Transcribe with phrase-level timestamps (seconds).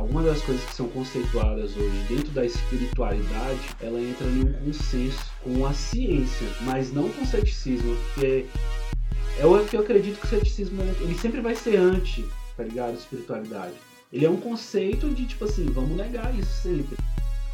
[0.00, 5.24] algumas das coisas que são conceituadas hoje dentro da espiritualidade, ela entra em um consenso
[5.42, 8.46] com a ciência, mas não com o ceticismo, porque
[9.38, 12.24] é o que eu acredito que o ceticismo ele sempre vai ser anti,
[12.56, 12.94] tá ligado?
[12.94, 13.74] Espiritualidade.
[14.12, 16.96] Ele é um conceito de tipo assim, vamos negar isso sempre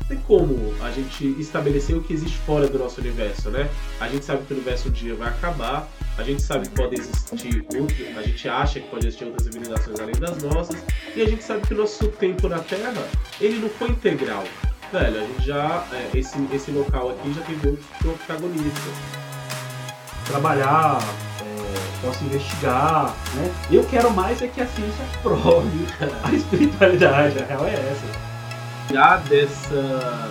[0.09, 3.69] tem como a gente estabelecer o que existe fora do nosso universo, né?
[4.01, 6.99] A gente sabe que o universo um dia vai acabar, a gente sabe que pode
[6.99, 10.77] existir outro, a gente acha que pode existir outras civilizações além das nossas,
[11.15, 12.95] e a gente sabe que o nosso tempo na Terra,
[13.41, 14.45] ele não foi integral.
[14.93, 18.81] Velho, a gente já, é, esse, esse local aqui já teve outro protagonista.
[20.27, 21.01] Trabalhar,
[21.41, 23.53] é, posso investigar, né?
[23.71, 25.87] Eu quero mais é que a ciência prove
[26.23, 28.36] a espiritualidade, a real é essa
[28.87, 30.31] tirar dessa,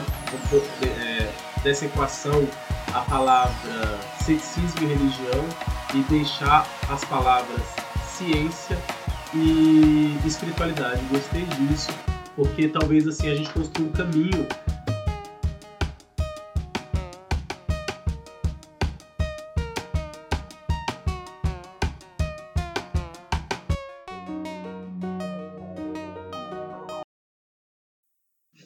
[0.84, 1.32] é,
[1.64, 2.48] dessa equação
[2.94, 5.45] a palavra ceticismo e religião
[5.94, 7.62] e deixar as palavras
[8.05, 8.78] ciência
[9.34, 11.02] e espiritualidade.
[11.12, 11.90] Gostei disso,
[12.36, 14.48] porque talvez assim a gente construa um caminho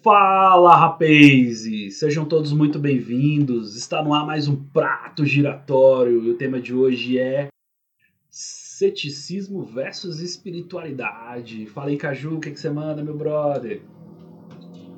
[0.01, 1.99] Fala rapazes!
[1.99, 3.75] Sejam todos muito bem-vindos.
[3.75, 7.49] Está no ar mais um prato giratório e o tema de hoje é
[8.29, 11.65] ceticismo versus espiritualidade.
[11.65, 13.81] Fala aí, Caju, o que, que você manda, meu brother?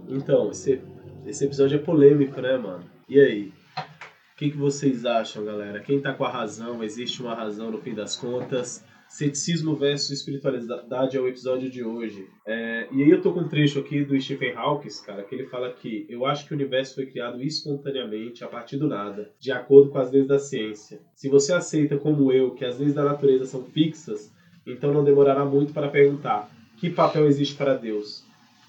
[0.07, 0.79] Então, esse,
[1.25, 2.83] esse episódio é polêmico, né, mano?
[3.09, 3.53] E aí?
[3.77, 5.79] O que, que vocês acham, galera?
[5.79, 6.83] Quem tá com a razão?
[6.83, 8.85] Existe uma razão no fim das contas?
[9.11, 12.29] Ceticismo versus espiritualidade é o episódio de hoje.
[12.47, 15.47] É, e aí eu tô com um trecho aqui do Stephen Hawking, cara, que ele
[15.47, 19.51] fala que eu acho que o universo foi criado espontaneamente a partir do nada, de
[19.51, 21.01] acordo com as leis da ciência.
[21.13, 24.31] Se você aceita como eu que as leis da natureza são fixas,
[24.65, 28.23] então não demorará muito para perguntar: que papel existe para Deus?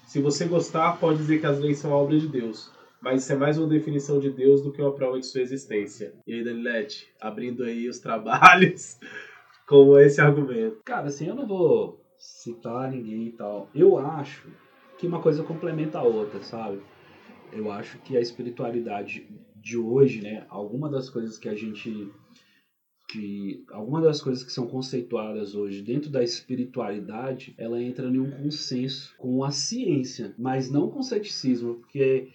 [0.05, 2.69] Se você gostar, pode dizer que as leis são obra de Deus,
[3.01, 6.13] mas isso é mais uma definição de Deus do que uma prova de sua existência.
[6.27, 8.97] E aí, Danilete, abrindo aí os trabalhos
[9.73, 10.83] com esse argumento.
[10.85, 13.67] Cara, assim, eu não vou citar ninguém e tal.
[13.73, 14.47] Eu acho
[14.99, 16.79] que uma coisa complementa a outra, sabe?
[17.51, 22.11] Eu acho que a espiritualidade de hoje, né, alguma das coisas que a gente
[23.09, 28.29] que alguma das coisas que são conceituadas hoje dentro da espiritualidade, ela entra em um
[28.31, 32.29] consenso com a ciência, mas não com o ceticismo, porque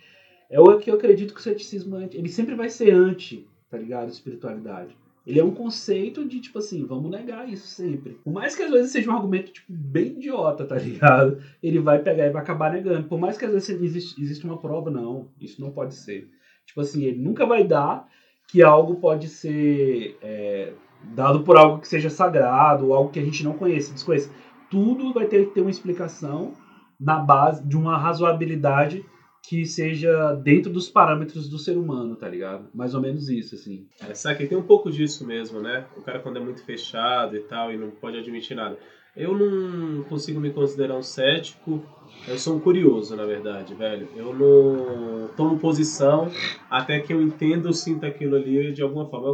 [0.50, 4.08] é o que eu acredito que o ceticismo ele sempre vai ser anti, tá ligado?
[4.08, 4.96] Espiritualidade.
[5.28, 8.14] Ele é um conceito de, tipo assim, vamos negar isso sempre.
[8.24, 11.38] Por mais que às vezes seja um argumento, tipo, bem idiota, tá ligado?
[11.62, 13.06] Ele vai pegar e vai acabar negando.
[13.06, 15.28] Por mais que às vezes existe, existe uma prova, não.
[15.38, 16.30] Isso não pode ser.
[16.64, 18.08] Tipo assim, ele nunca vai dar
[18.46, 20.72] que algo pode ser é,
[21.14, 24.30] dado por algo que seja sagrado, ou algo que a gente não conheça, desconheça.
[24.70, 26.54] Tudo vai ter que ter uma explicação
[26.98, 29.04] na base de uma razoabilidade
[29.48, 32.68] que seja dentro dos parâmetros do ser humano, tá ligado?
[32.74, 33.86] Mais ou menos isso, assim.
[33.98, 35.86] É, que tem um pouco disso mesmo, né?
[35.96, 38.78] O cara quando é muito fechado e tal e não pode admitir nada.
[39.16, 41.82] Eu não consigo me considerar um cético,
[42.28, 44.06] eu sou um curioso, na verdade, velho.
[44.14, 46.30] Eu não tomo posição
[46.68, 49.28] até que eu entenda ou sinta aquilo ali de alguma forma.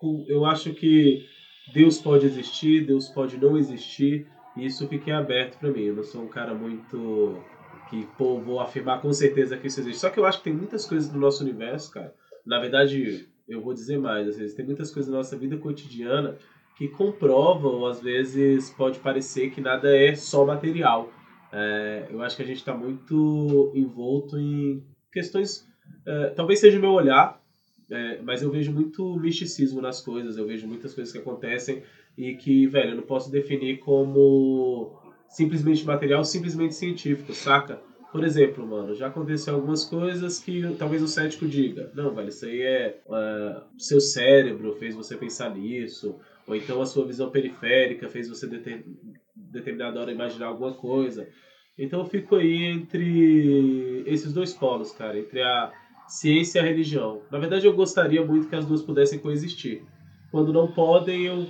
[0.00, 1.26] Eu, eu acho que
[1.74, 5.82] Deus pode existir, Deus pode não existir, e isso fica aberto para mim.
[5.82, 7.36] Eu não sou um cara muito
[7.90, 9.98] que, pô, vou afirmar com certeza que isso existe.
[9.98, 12.14] Só que eu acho que tem muitas coisas no nosso universo, cara.
[12.46, 16.36] Na verdade, eu vou dizer mais, às vezes tem muitas coisas na nossa vida cotidiana
[16.78, 21.12] que comprovam, às vezes pode parecer que nada é só material.
[21.52, 25.66] É, eu acho que a gente está muito envolto em questões.
[26.06, 27.42] É, talvez seja o meu olhar,
[27.90, 31.82] é, mas eu vejo muito misticismo nas coisas, eu vejo muitas coisas que acontecem
[32.16, 34.99] e que, velho, eu não posso definir como
[35.30, 37.80] simplesmente material, simplesmente científico, saca?
[38.12, 42.44] Por exemplo, mano, já aconteceu algumas coisas que talvez o cético diga: não, velho, isso
[42.44, 43.00] aí é.
[43.06, 48.48] Uh, seu cérebro fez você pensar nisso, ou então a sua visão periférica fez você
[48.48, 48.84] deter,
[49.36, 51.28] determinada hora imaginar alguma coisa.
[51.78, 55.72] Então eu fico aí entre esses dois polos, cara, entre a
[56.08, 57.22] ciência e a religião.
[57.30, 59.84] Na verdade, eu gostaria muito que as duas pudessem coexistir.
[60.32, 61.46] Quando não podem, eu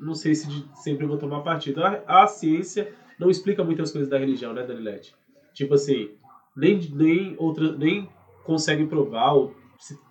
[0.00, 0.46] não sei se
[0.82, 1.84] sempre vou tomar partido.
[1.84, 5.14] A, a ciência não explica muitas coisas da religião, né, Danilete?
[5.52, 6.10] Tipo assim,
[6.56, 8.08] nem, nem, outra, nem
[8.44, 9.54] conseguem provar ou,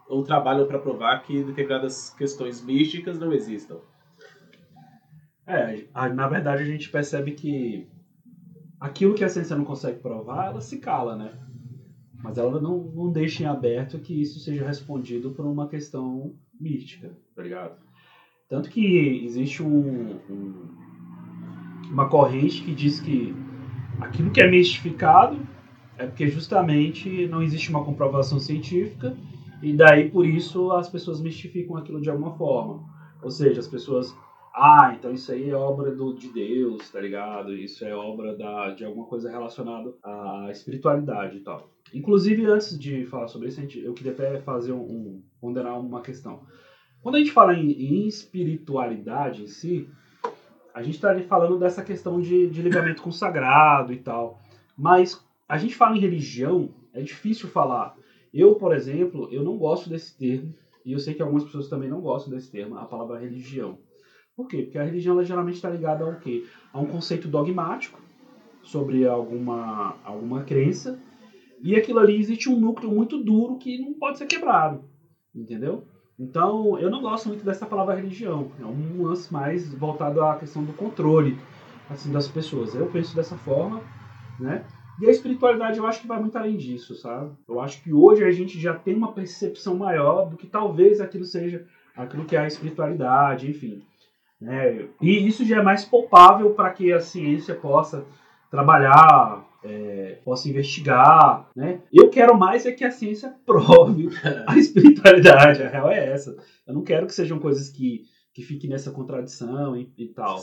[0.07, 3.79] ou trabalham para provar que determinadas questões místicas não existam.
[5.45, 7.87] É, na verdade a gente percebe que
[8.79, 11.39] aquilo que a ciência não consegue provar, ela se cala, né?
[12.21, 17.15] Mas ela não, não deixa em aberto que isso seja respondido por uma questão mística,
[17.33, 17.77] tá ligado?
[18.49, 20.86] Tanto que existe um, um
[21.91, 23.35] uma corrente que diz que
[23.99, 25.39] aquilo que é mistificado
[25.97, 29.17] é porque justamente não existe uma comprovação científica
[29.61, 32.83] e daí por isso as pessoas mistificam aquilo de alguma forma.
[33.23, 34.15] Ou seja, as pessoas,
[34.53, 37.53] ah, então isso aí é obra do, de Deus, tá ligado?
[37.53, 41.71] Isso é obra da, de alguma coisa relacionada à espiritualidade e tal.
[41.93, 46.41] Inclusive, antes de falar sobre isso, eu queria até fazer um, um ponderar uma questão.
[47.01, 49.89] Quando a gente fala em, em espiritualidade em si,
[50.77, 54.39] a gente está falando dessa questão de, de ligamento com o sagrado e tal.
[54.77, 55.19] Mas
[55.49, 57.97] a gente fala em religião, é difícil falar.
[58.31, 60.53] Eu, por exemplo, eu não gosto desse termo,
[60.85, 63.79] e eu sei que algumas pessoas também não gostam desse termo, a palavra religião.
[64.35, 64.61] Por quê?
[64.61, 66.45] Porque a religião ela geralmente está ligada a um quê?
[66.71, 67.99] A um conceito dogmático
[68.61, 70.99] sobre alguma, alguma crença,
[71.59, 74.83] e aquilo ali existe um núcleo muito duro que não pode ser quebrado,
[75.33, 75.87] entendeu?
[76.19, 78.51] Então, eu não gosto muito dessa palavra religião.
[78.59, 81.37] É um lance mais voltado à questão do controle
[81.89, 82.73] assim das pessoas.
[82.73, 83.81] Eu penso dessa forma,
[84.39, 84.65] né?
[84.99, 87.31] E a espiritualidade eu acho que vai muito além disso, sabe?
[87.47, 91.23] Eu acho que hoje a gente já tem uma percepção maior do que talvez aquilo
[91.23, 91.65] seja
[91.95, 93.83] aquilo que é a espiritualidade, enfim.
[94.41, 94.87] Né?
[94.99, 98.05] E isso já é mais palpável para que a ciência possa
[98.49, 101.81] trabalhar, é, possa investigar, né?
[101.91, 104.09] Eu quero mais é que a ciência prove
[104.47, 106.35] a espiritualidade, a real é essa.
[106.65, 110.37] Eu não quero que sejam coisas que, que fiquem nessa contradição e, e tal?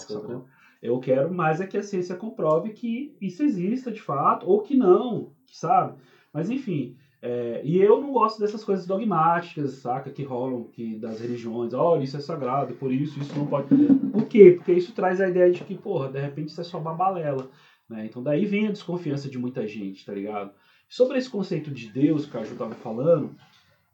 [0.83, 4.77] Eu quero mais é que a ciência comprove que isso exista de fato, ou que
[4.77, 5.95] não, sabe?
[6.33, 6.97] Mas enfim,
[7.27, 10.11] é, e eu não gosto dessas coisas dogmáticas, saca?
[10.11, 11.73] Que rolam que, das religiões.
[11.73, 13.67] Olha, isso é sagrado, por isso isso não pode.
[14.13, 14.53] Por quê?
[14.53, 17.49] Porque isso traz a ideia de que, porra, de repente isso é só babalela.
[17.89, 18.07] Né?
[18.07, 20.53] Então daí vem a desconfiança de muita gente, tá ligado?
[20.89, 23.35] Sobre esse conceito de Deus que a Ju estava falando,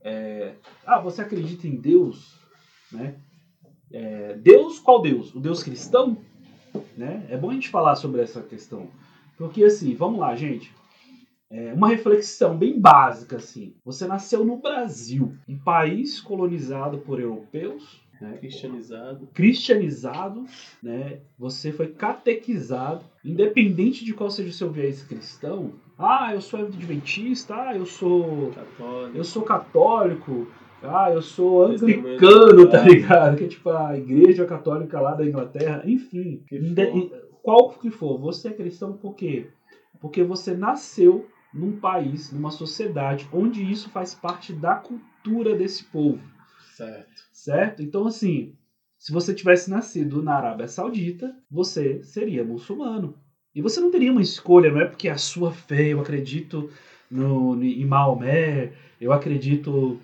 [0.00, 0.54] é...
[0.86, 2.38] ah, você acredita em Deus?
[2.92, 3.16] Né?
[3.92, 4.36] É...
[4.36, 5.34] Deus, qual Deus?
[5.34, 6.18] O Deus cristão?
[6.96, 7.26] Né?
[7.28, 8.88] É bom a gente falar sobre essa questão.
[9.36, 10.72] Porque assim, vamos lá, gente.
[11.50, 13.74] É uma reflexão bem básica assim.
[13.84, 18.36] Você nasceu no Brasil, um país colonizado por europeus, né?
[18.38, 20.44] cristianizado, cristianizado,
[20.82, 21.20] né?
[21.38, 25.72] Você foi catequizado, independente de qual seja o seu viés cristão.
[25.98, 30.48] Ah, eu sou adventista, ah, eu sou católico, eu sou católico,
[30.82, 33.36] ah, eu sou anglicano, tá ligado?
[33.36, 36.42] Que é tipo a igreja católica lá da Inglaterra, enfim.
[37.42, 39.48] Qual que for, você é cristão por quê?
[40.00, 46.22] Porque você nasceu num país, numa sociedade onde isso faz parte da cultura desse povo.
[46.76, 47.29] Certo.
[47.40, 47.82] Certo?
[47.82, 48.54] Então, assim,
[48.98, 53.14] se você tivesse nascido na Arábia Saudita, você seria muçulmano.
[53.54, 56.68] E você não teria uma escolha, não é porque a sua fé, eu acredito
[57.10, 59.98] no, em Maomé, eu acredito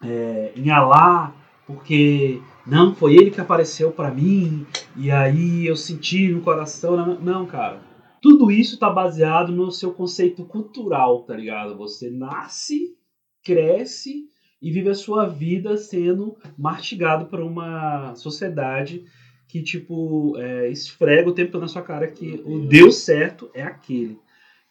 [0.00, 1.34] é, em Alá,
[1.66, 4.64] porque não foi ele que apareceu para mim
[4.96, 6.96] e aí eu senti no coração.
[6.96, 7.82] Não, não, cara.
[8.22, 11.76] Tudo isso está baseado no seu conceito cultural, tá ligado?
[11.76, 12.96] Você nasce,
[13.42, 19.04] cresce e vive a sua vida sendo mastigado por uma sociedade
[19.48, 23.62] que, tipo, é, esfrega o tempo todo na sua cara que o Deus certo é
[23.62, 24.18] aquele.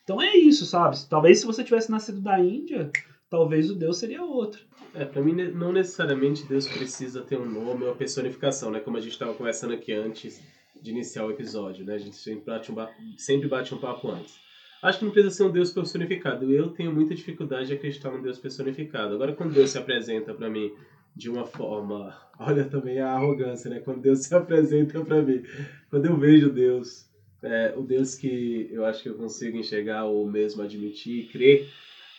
[0.03, 0.97] Então é isso, sabe?
[1.09, 2.91] Talvez se você tivesse nascido da Índia,
[3.29, 4.61] talvez o Deus seria outro.
[4.93, 8.79] É, pra mim, não necessariamente Deus precisa ter um nome ou uma personificação, né?
[8.79, 10.41] Como a gente estava conversando aqui antes
[10.81, 11.95] de iniciar o episódio, né?
[11.95, 12.75] A gente sempre bate um,
[13.17, 14.44] sempre bate um papo antes.
[14.85, 16.51] Acho que não precisa ser um Deus personificado.
[16.51, 19.15] Eu tenho muita dificuldade de acreditar num Deus personificado.
[19.15, 20.71] Agora, quando Deus se apresenta para mim
[21.15, 22.15] de uma forma.
[22.37, 23.79] Olha também a arrogância, né?
[23.79, 25.43] Quando Deus se apresenta para mim.
[25.89, 27.09] Quando eu vejo Deus,
[27.41, 31.67] é, o Deus que eu acho que eu consigo enxergar ou mesmo admitir e crer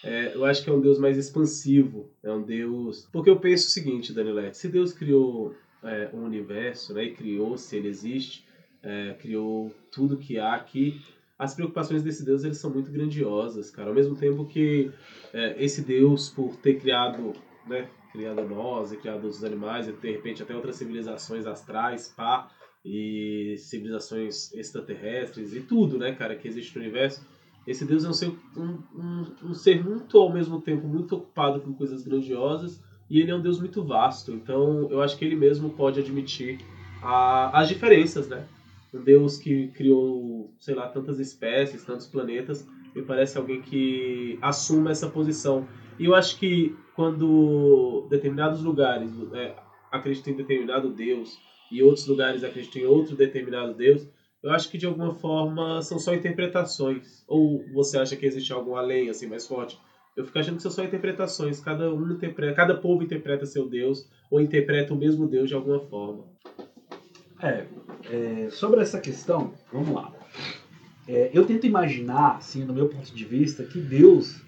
[0.07, 2.11] é, eu acho que é um Deus mais expansivo.
[2.23, 3.09] É um Deus.
[3.13, 7.57] Porque eu penso o seguinte, Danilete: se Deus criou é, um universo, né, e criou,
[7.57, 8.45] se ele existe,
[8.83, 11.01] é, criou tudo que há aqui,
[11.39, 13.89] as preocupações desse Deus eles são muito grandiosas, cara.
[13.89, 14.91] Ao mesmo tempo que
[15.33, 17.33] é, esse Deus, por ter criado,
[17.67, 22.49] né, criado nós e criado os animais, e de repente até outras civilizações astrais, pá,
[22.85, 27.27] e civilizações extraterrestres e tudo, né, cara, que existe no universo
[27.67, 31.61] esse Deus é um ser, um, um, um ser muito, ao mesmo tempo, muito ocupado
[31.61, 34.33] com coisas grandiosas e ele é um Deus muito vasto.
[34.33, 36.61] Então, eu acho que ele mesmo pode admitir
[37.03, 38.47] a, as diferenças, né?
[38.97, 44.91] Um Deus que criou, sei lá, tantas espécies, tantos planetas, me parece alguém que assuma
[44.91, 45.69] essa posição.
[45.99, 49.55] E eu acho que quando determinados lugares é,
[49.93, 51.39] acreditam em determinado Deus
[51.71, 54.09] e outros lugares acreditam em outro determinado Deus,
[54.43, 57.25] eu acho que de alguma forma são só interpretações.
[57.29, 59.79] Ou você acha que existe algo além, assim, mais forte?
[60.17, 61.61] Eu fico achando que são só interpretações.
[61.61, 65.81] Cada um interpreta, cada povo interpreta seu Deus ou interpreta o mesmo Deus de alguma
[65.81, 66.25] forma.
[67.43, 67.67] É,
[68.05, 70.13] é sobre essa questão, vamos lá.
[71.09, 74.41] é, eu tento imaginar, assim, no meu ponto de vista, que Deus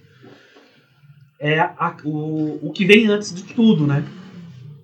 [1.38, 4.05] é a, o, o que vem antes de tudo, né?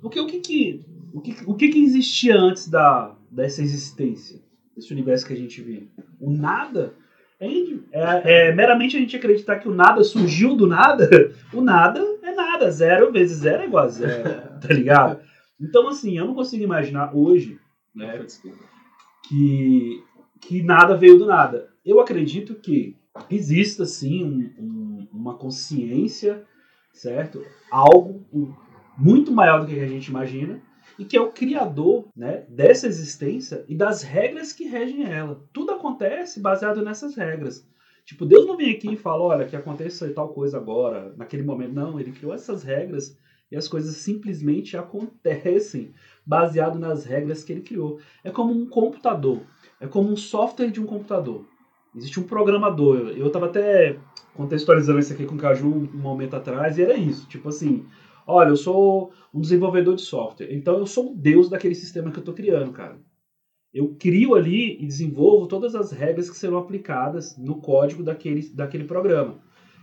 [0.00, 4.40] Porque o que que, o que, o que, que existia antes da, dessa existência,
[4.76, 5.90] desse universo que a gente vive?
[6.20, 6.94] O nada?
[7.40, 11.32] É, é, é, meramente a gente acreditar que o nada surgiu do nada.
[11.52, 12.70] O nada é nada.
[12.70, 14.44] Zero vezes zero é igual a zero.
[14.64, 15.20] Tá ligado?
[15.60, 17.58] Então, assim, eu não consigo imaginar hoje
[17.94, 18.26] né,
[19.28, 20.02] que,
[20.40, 21.70] que nada veio do nada.
[21.84, 22.96] Eu acredito que
[23.30, 26.44] exista, sim, um, um, uma consciência,
[26.92, 27.44] certo?
[27.70, 28.24] Algo
[28.96, 30.60] muito maior do que a gente imagina
[30.98, 35.42] e que é o criador né, dessa existência e das regras que regem ela.
[35.52, 37.66] Tudo acontece baseado nessas regras.
[38.04, 41.72] Tipo, Deus não vem aqui e fala, olha, que aconteça tal coisa agora, naquele momento.
[41.72, 43.16] Não, ele criou essas regras
[43.50, 45.92] e as coisas simplesmente acontecem
[46.26, 47.98] baseado nas regras que ele criou.
[48.22, 49.42] É como um computador,
[49.80, 51.44] é como um software de um computador.
[51.94, 53.12] Existe um programador.
[53.16, 53.98] Eu estava até
[54.34, 57.28] contextualizando isso aqui com o Caju um momento atrás e era isso.
[57.28, 57.86] Tipo assim,
[58.26, 62.18] olha, eu sou um desenvolvedor de software, então eu sou o deus daquele sistema que
[62.18, 62.98] eu estou criando, cara.
[63.72, 68.84] Eu crio ali e desenvolvo todas as regras que serão aplicadas no código daquele, daquele
[68.84, 69.40] programa.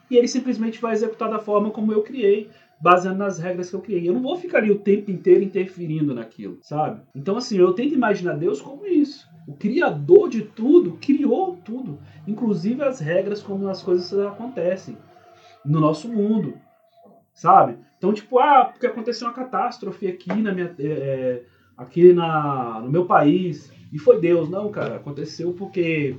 [0.09, 2.49] E ele simplesmente vai executar da forma como eu criei,
[2.81, 4.07] baseando nas regras que eu criei.
[4.07, 7.01] Eu não vou ficar ali o tempo inteiro interferindo naquilo, sabe?
[7.15, 9.29] Então, assim, eu tento imaginar Deus como isso.
[9.47, 14.97] O criador de tudo criou tudo, inclusive as regras como as coisas acontecem
[15.63, 16.55] no nosso mundo,
[17.33, 17.77] sabe?
[17.97, 21.43] Então, tipo, ah, porque aconteceu uma catástrofe aqui na minha, é, é,
[21.77, 26.15] aqui na, no meu país e foi Deus, não, cara, aconteceu porque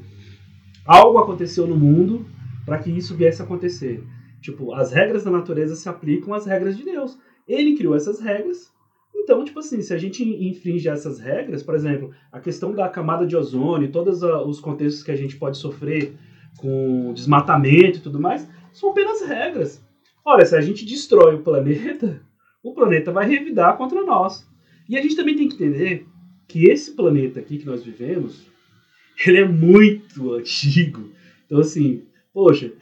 [0.87, 2.27] algo aconteceu no mundo
[2.65, 4.05] para que isso viesse a acontecer.
[4.43, 7.17] Tipo, as regras da natureza se aplicam às regras de Deus.
[7.47, 8.73] Ele criou essas regras.
[9.15, 13.25] Então, tipo assim, se a gente infringe essas regras, por exemplo, a questão da camada
[13.25, 16.15] de ozônio, todos os contextos que a gente pode sofrer
[16.59, 19.81] com desmatamento e tudo mais, são apenas regras.
[20.25, 22.21] Olha, se a gente destrói o planeta,
[22.65, 24.45] o planeta vai revidar contra nós.
[24.89, 26.07] E a gente também tem que entender
[26.49, 28.45] que esse planeta aqui que nós vivemos,
[29.25, 31.11] ele é muito antigo.
[31.47, 32.73] Então, assim, poxa,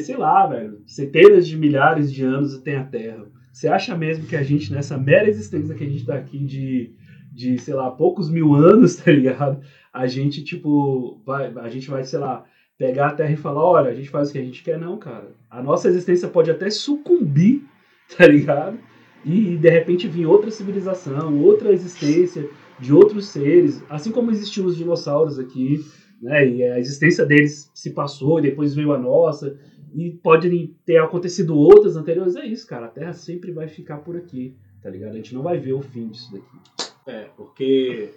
[0.00, 3.26] sei lá, velho, centenas de milhares de anos tem a Terra.
[3.52, 6.92] Você acha mesmo que a gente, nessa mera existência que a gente tá aqui de,
[7.32, 9.60] de sei lá, poucos mil anos, tá ligado?
[9.92, 12.44] A gente, tipo, vai, a gente vai, sei lá,
[12.78, 14.96] pegar a Terra e falar, olha, a gente faz o que a gente quer, não,
[14.96, 15.32] cara.
[15.50, 17.64] A nossa existência pode até sucumbir,
[18.16, 18.78] tá ligado?
[19.24, 22.48] E de repente vir outra civilização, outra existência
[22.78, 25.84] de outros seres, assim como existiam os dinossauros aqui,
[26.20, 26.48] né?
[26.48, 29.58] E a existência deles se passou e depois veio a nossa.
[29.94, 32.36] E pode ter acontecido outras anteriores.
[32.36, 32.86] É isso, cara.
[32.86, 35.12] A Terra sempre vai ficar por aqui, tá ligado?
[35.12, 36.92] A gente não vai ver o fim disso daqui.
[37.06, 38.10] É, porque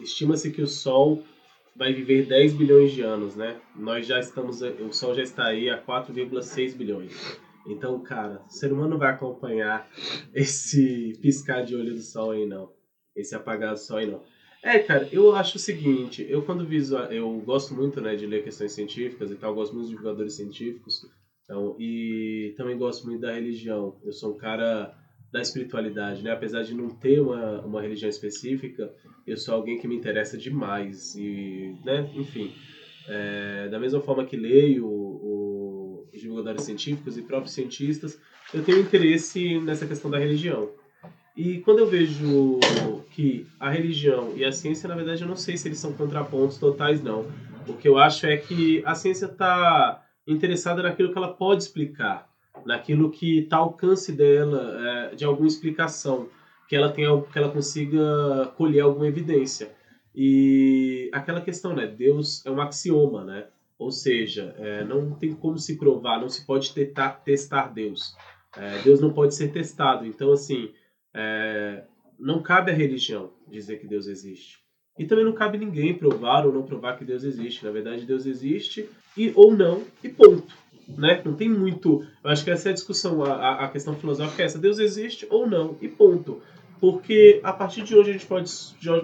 [0.00, 1.22] estima-se que o Sol
[1.76, 3.56] vai viver 10 bilhões de anos, né?
[3.76, 7.38] Nós já estamos, o Sol já está aí a 4,6 bilhões.
[7.66, 9.88] Então, cara, o ser humano vai acompanhar
[10.34, 12.72] esse piscar de olho do Sol aí, não.
[13.14, 14.22] Esse apagar do Sol aí, não.
[14.62, 18.44] É, cara, eu acho o seguinte, eu quando visual, eu gosto muito, né, de ler
[18.44, 21.00] questões científicas e tal, gosto muito de divulgadores científicos,
[21.44, 23.98] então, e também gosto muito da religião.
[24.04, 24.94] Eu sou um cara
[25.32, 26.30] da espiritualidade, né?
[26.30, 28.92] Apesar de não ter uma, uma religião específica,
[29.26, 32.52] eu sou alguém que me interessa demais e, né, enfim,
[33.08, 38.20] é, da mesma forma que leio o, os divulgadores científicos e próprios cientistas,
[38.52, 40.70] eu tenho interesse nessa questão da religião.
[41.40, 42.60] E quando eu vejo
[43.12, 46.58] que a religião e a ciência, na verdade, eu não sei se eles são contrapontos
[46.58, 47.24] totais, não.
[47.66, 52.28] O que eu acho é que a ciência está interessada naquilo que ela pode explicar,
[52.66, 56.28] naquilo que está ao alcance dela, é, de alguma explicação,
[56.68, 59.72] que ela tenha, que ela consiga colher alguma evidência.
[60.14, 61.86] E aquela questão, né?
[61.86, 63.46] Deus é um axioma, né?
[63.78, 68.14] Ou seja, é, não tem como se provar, não se pode testar, testar Deus.
[68.54, 70.04] É, Deus não pode ser testado.
[70.04, 70.70] Então, assim,
[71.14, 71.84] é,
[72.18, 74.58] não cabe à religião dizer que Deus existe.
[74.98, 77.64] E também não cabe ninguém provar ou não provar que Deus existe.
[77.64, 80.52] Na verdade, Deus existe e ou não, e ponto.
[80.88, 81.22] Né?
[81.24, 82.04] Não tem muito.
[82.22, 85.26] Eu acho que essa é a discussão, a, a questão filosófica é essa: Deus existe
[85.30, 86.42] ou não, e ponto.
[86.80, 88.50] Porque a partir de hoje a gente pode,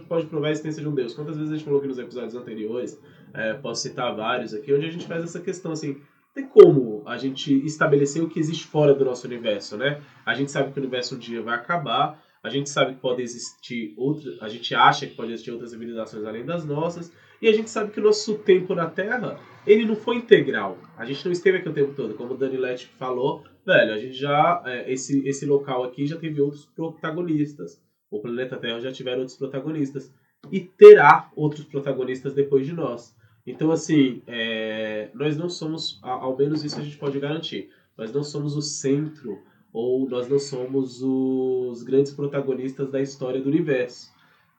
[0.09, 1.15] pode provar a existência de um Deus.
[1.15, 2.99] Quantas vezes a gente falou aqui nos episódios anteriores,
[3.35, 6.01] é, posso citar vários aqui, onde a gente faz essa questão assim:
[6.37, 10.03] tem como a gente estabelecer o que existe fora do nosso universo, né?
[10.25, 13.23] A gente sabe que o universo um dia vai acabar, a gente sabe que pode
[13.23, 17.53] existir outras, a gente acha que pode existir outras civilizações além das nossas, e a
[17.55, 20.77] gente sabe que o nosso tempo na Terra, ele não foi integral.
[20.99, 23.99] A gente não esteve aqui o tempo todo, como o Dani Lett falou, velho, a
[23.99, 27.83] gente já é, esse esse local aqui já teve outros protagonistas.
[28.11, 30.13] O planeta Terra já tiveram outros protagonistas
[30.53, 33.16] e terá outros protagonistas depois de nós.
[33.47, 38.25] Então, assim, é, nós não somos, ao menos isso a gente pode garantir, nós não
[38.25, 39.39] somos o centro
[39.73, 44.11] ou nós não somos os grandes protagonistas da história do universo.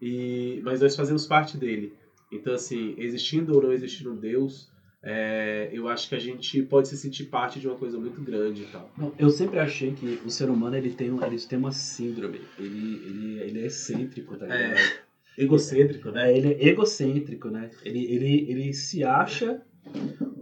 [0.02, 1.94] E, mas nós fazemos parte dele.
[2.32, 4.70] Então, assim, existindo ou não existindo Deus,
[5.02, 8.64] é, eu acho que a gente pode se sentir parte de uma coisa muito grande
[8.64, 8.92] e tal.
[8.98, 12.42] Não, eu sempre achei que o ser humano ele tem, ele tem uma síndrome.
[12.60, 14.78] Ele, ele, ele é excêntrico, tá ligado?
[14.78, 15.00] É,
[15.38, 16.36] egocêntrico, né?
[16.36, 17.70] Ele é egocêntrico, né?
[17.84, 19.62] Ele, ele, ele se acha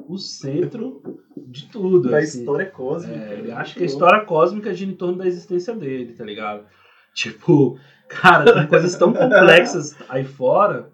[0.08, 1.02] o centro
[1.48, 2.10] de tudo.
[2.10, 2.40] Da assim.
[2.40, 3.20] história cósmica.
[3.20, 6.66] É, ele acha que a história cósmica gira em torno da existência dele, tá ligado?
[7.14, 10.92] Tipo, cara, tem coisas tão complexas aí fora,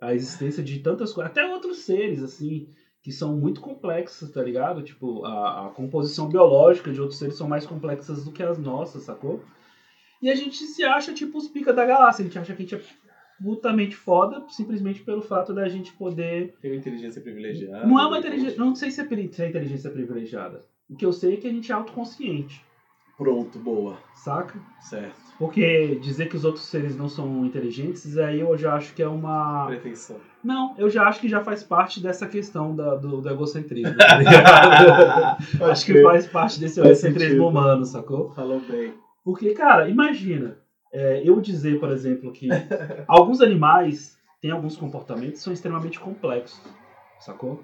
[0.00, 2.68] a existência de tantas coisas, até outros seres, assim,
[3.02, 4.82] que são muito complexas, tá ligado?
[4.82, 9.04] Tipo, a, a composição biológica de outros seres são mais complexas do que as nossas,
[9.04, 9.42] sacou?
[10.20, 12.66] E a gente se acha, tipo, os pica da galáxia, a gente acha que a
[12.66, 13.07] gente é
[13.42, 16.54] putamente foda simplesmente pelo fato da gente poder.
[16.60, 17.86] Tem uma inteligência privilegiada.
[17.86, 18.58] Não é uma inteligência.
[18.58, 20.64] Não sei se é, se é inteligência privilegiada.
[20.88, 22.64] O que eu sei é que a gente é autoconsciente.
[23.16, 23.98] Pronto, boa.
[24.14, 24.58] Saca?
[24.80, 25.28] Certo.
[25.38, 29.08] Porque dizer que os outros seres não são inteligentes, aí eu já acho que é
[29.08, 29.66] uma.
[29.66, 30.16] Pretensão.
[30.42, 35.36] Não, eu já acho que já faz parte dessa questão da, do, do egocentrismo, tá
[35.70, 37.46] acho que faz parte desse Faz egocentrismo sentido.
[37.48, 38.30] humano, sacou?
[38.30, 38.94] Falou bem.
[39.24, 40.58] Porque, cara, imagina,
[40.92, 42.48] é, eu dizer, por exemplo, que
[43.06, 46.60] alguns animais têm alguns comportamentos que são extremamente complexos,
[47.20, 47.62] sacou?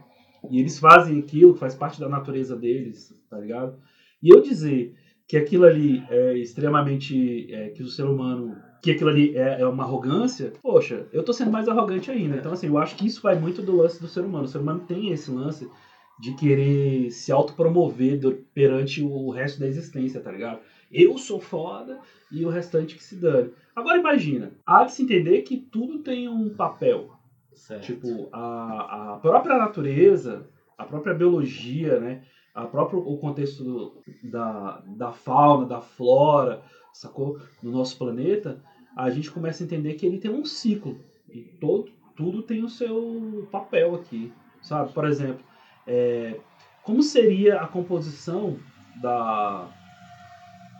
[0.50, 3.78] E eles fazem aquilo que faz parte da natureza deles, tá ligado?
[4.23, 4.95] E eu dizer
[5.26, 7.52] que aquilo ali é extremamente.
[7.52, 8.57] é, que o ser humano.
[8.83, 12.37] que aquilo ali é, é uma arrogância, poxa, eu tô sendo mais arrogante ainda.
[12.37, 14.45] Então, assim, eu acho que isso vai muito do lance do ser humano.
[14.45, 15.69] O ser humano tem esse lance
[16.18, 18.21] de querer se autopromover
[18.54, 20.61] perante o resto da existência, tá ligado?
[20.90, 21.99] Eu sou foda
[22.30, 23.50] e o restante que se dane.
[23.75, 27.11] Agora imagina, há de se entender que tudo tem um papel.
[27.52, 27.85] Certo.
[27.85, 30.47] Tipo, a, a própria natureza,
[30.78, 32.23] a própria biologia, né?
[32.54, 36.62] A próprio, o contexto da, da fauna, da flora,
[36.93, 37.41] sacou?
[37.60, 38.62] No nosso planeta,
[38.97, 40.97] a gente começa a entender que ele tem um ciclo.
[41.28, 44.93] E todo, tudo tem o seu papel aqui, sabe?
[44.93, 45.45] Por exemplo,
[45.86, 46.36] é,
[46.82, 48.56] como seria a composição
[49.00, 49.68] da,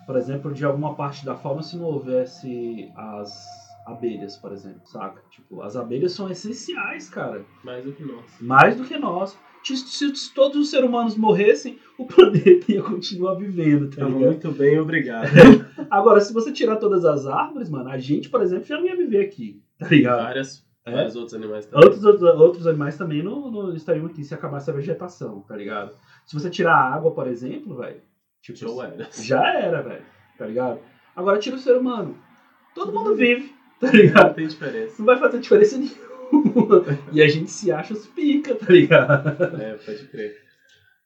[0.07, 3.33] por exemplo, de alguma parte da fauna se não houvesse as
[3.87, 5.21] abelhas, por exemplo, saca?
[5.31, 7.45] Tipo, as abelhas são essenciais, cara.
[7.63, 8.25] Mais do que nós.
[8.41, 9.37] Mais do que nós.
[9.63, 14.09] Se, se- se todos os seres humanos morressem, o planeta ia continuar vivendo, tá Tava
[14.11, 14.27] ligado?
[14.31, 15.27] muito bem, obrigado.
[15.91, 18.97] Agora, se você tirar todas as árvores, mano, a gente, por exemplo, já não ia
[18.97, 20.23] viver aqui, tá ligado?
[20.23, 20.93] Várias, É.
[20.93, 21.85] vários outros animais também.
[21.85, 25.95] Outros, outros, outros animais também não, não estariam aqui se acabasse a vegetação, tá ligado?
[26.27, 28.01] Se você tirar a água, por exemplo, velho,
[28.43, 29.09] tipo, Já era.
[29.13, 30.05] já era, velho,
[30.37, 30.81] tá ligado?
[31.17, 32.19] Agora tira o ser humano.
[32.75, 34.27] Todo mundo vive, tá ligado?
[34.29, 34.95] Não tem diferença.
[34.99, 36.85] Não vai fazer diferença nenhuma.
[37.13, 39.61] E a gente se acha os pica, tá ligado?
[39.61, 40.37] É, pode crer.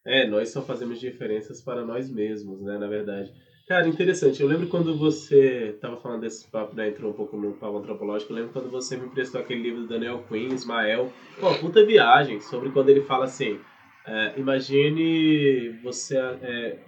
[0.04, 3.30] É, nós só fazemos diferenças para nós mesmos, né, na verdade.
[3.68, 4.40] Cara, interessante.
[4.40, 8.32] Eu lembro quando você tava falando desse papo, né, entrou um pouco no papo antropológico,
[8.32, 11.12] eu lembro quando você me emprestou aquele livro do Daniel Quinn, Ismael.
[11.38, 13.60] Pô, puta viagem, sobre quando ele fala assim,
[14.06, 16.78] é, imagine você é,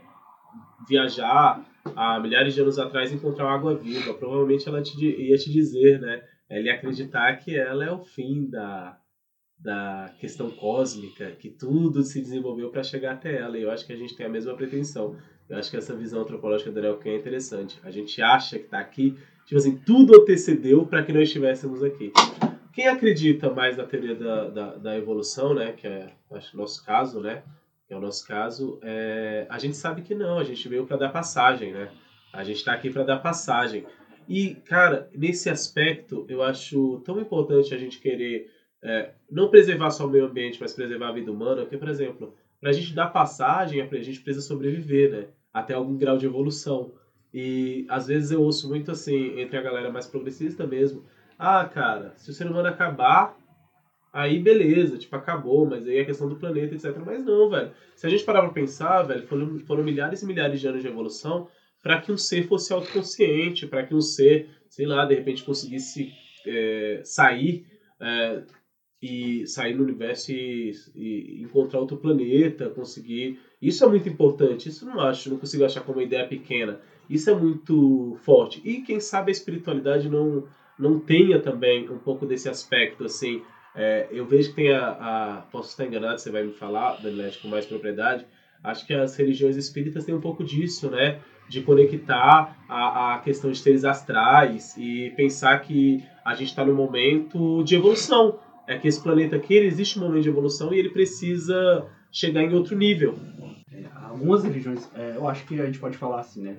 [0.88, 1.62] viajar
[1.94, 4.14] há milhares de anos atrás e encontrar água viva.
[4.14, 8.96] Provavelmente ela te, ia te dizer, né, ele acreditar que ela é o fim da,
[9.58, 13.58] da questão cósmica, que tudo se desenvolveu para chegar até ela.
[13.58, 15.14] E eu acho que a gente tem a mesma pretensão.
[15.50, 17.80] Eu acho que essa visão antropológica do Daniel Kahn é interessante.
[17.82, 22.12] A gente acha que está aqui, tipo assim, tudo antecedeu para que nós estivéssemos aqui.
[22.72, 26.84] Quem acredita mais na teoria da, da, da evolução, né, que é acho, o nosso
[26.86, 27.42] caso, né,
[27.88, 30.96] que é o nosso caso, é, a gente sabe que não, a gente veio para
[30.96, 31.90] dar passagem, né?
[32.32, 33.84] A gente está aqui para dar passagem.
[34.28, 38.48] E, cara, nesse aspecto, eu acho tão importante a gente querer
[38.80, 42.32] é, não preservar só o meio ambiente, mas preservar a vida humana, porque, por exemplo,
[42.60, 45.26] para a gente dar passagem, a gente precisa sobreviver, né?
[45.52, 46.92] Até algum grau de evolução.
[47.32, 51.04] E às vezes eu ouço muito assim, entre a galera mais progressista mesmo,
[51.38, 53.34] ah, cara, se o ser humano acabar,
[54.12, 56.94] aí beleza, tipo, acabou, mas aí é questão do planeta, etc.
[57.04, 57.72] Mas não, velho.
[57.94, 60.88] Se a gente parar pra pensar, velho, foram, foram milhares e milhares de anos de
[60.88, 61.48] evolução
[61.82, 66.10] para que um ser fosse autoconsciente, para que um ser, sei lá, de repente conseguisse
[66.46, 67.64] é, sair
[68.00, 68.42] é,
[69.00, 73.38] e sair no universo e, e encontrar outro planeta, conseguir.
[73.60, 74.68] Isso é muito importante.
[74.68, 76.78] Isso não acho, não consigo achar como uma ideia pequena.
[77.08, 78.60] Isso é muito forte.
[78.64, 80.42] E quem sabe a espiritualidade não
[80.78, 83.38] não tenha também um pouco desse aspecto assim.
[83.74, 84.88] É, eu vejo que tem a,
[85.38, 88.26] a- posso estar enganado, você vai me falar, Danilete, com mais propriedade.
[88.64, 91.18] Acho que as religiões espíritas têm um pouco disso, né?
[91.48, 96.72] De conectar a, a questão de seres astrais e pensar que a gente está num
[96.74, 98.34] momento de evolução.
[98.66, 102.54] é que esse planeta aqui existe um momento de evolução e ele precisa chegar em
[102.54, 103.18] outro nível.
[103.72, 106.56] É, algumas religiões, é, eu acho que a gente pode falar assim, né?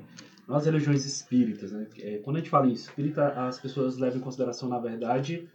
[0.48, 1.88] Nas religiões espíritas, né?
[2.00, 5.50] É, quando a gente fala em espírita, as pessoas levam em consideração, na verdade,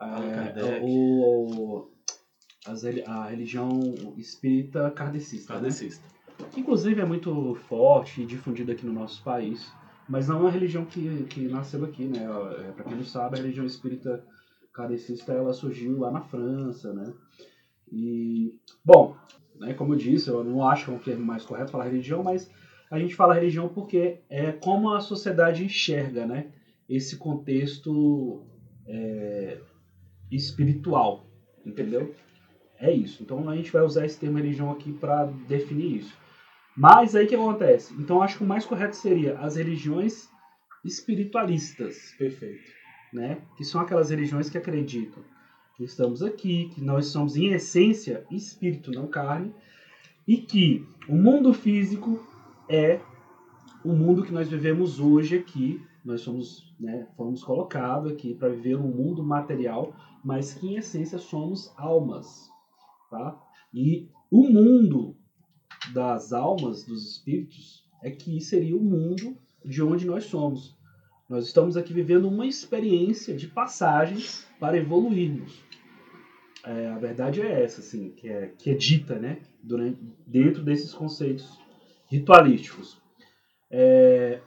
[0.00, 1.88] é, o,
[2.66, 3.80] as, a religião
[4.16, 5.54] espírita kardecista.
[5.54, 5.60] Né?
[5.60, 6.06] Kardecista.
[6.06, 6.48] Né?
[6.56, 9.72] Inclusive é muito forte e difundida aqui no nosso país,
[10.08, 12.24] mas não é uma religião que, que nasceu aqui, né?
[12.24, 14.22] É, Para quem não sabe, a religião espírita
[14.72, 17.12] kardecista ela surgiu lá na França, né?
[17.90, 19.16] E, bom,
[19.58, 22.22] né, como eu disse, eu não acho que é o termo mais correto falar religião,
[22.22, 22.50] mas
[22.90, 26.52] a gente fala religião porque é como a sociedade enxerga, né?
[26.88, 28.44] Esse contexto
[28.86, 29.58] é,
[30.30, 31.26] espiritual,
[31.64, 32.14] entendeu?
[32.78, 33.22] É isso.
[33.22, 36.16] Então a gente vai usar esse termo religião aqui para definir isso.
[36.76, 37.94] Mas aí o que acontece?
[37.94, 40.28] Então acho que o mais correto seria as religiões
[40.84, 42.14] espiritualistas.
[42.18, 42.62] Perfeito.
[43.12, 43.38] Né?
[43.56, 45.22] Que são aquelas religiões que acreditam
[45.76, 49.52] que estamos aqui, que nós somos em essência espírito, não carne,
[50.26, 52.20] e que o mundo físico
[52.68, 53.00] é
[53.84, 55.80] o mundo que nós vivemos hoje aqui.
[56.04, 61.18] Nós somos, né, fomos colocados aqui para viver um mundo material, mas que em essência
[61.18, 62.48] somos almas,
[63.10, 63.38] tá?
[63.72, 65.16] E o mundo
[65.92, 70.76] das almas, dos espíritos, é que seria o mundo de onde nós somos.
[71.34, 74.24] Nós estamos aqui vivendo uma experiência de passagem
[74.60, 75.64] para evoluirmos.
[76.62, 80.94] É, a verdade é essa, assim, que é, que é dita, né, durante, dentro desses
[80.94, 81.58] conceitos
[82.06, 83.02] ritualísticos.
[83.68, 84.42] É,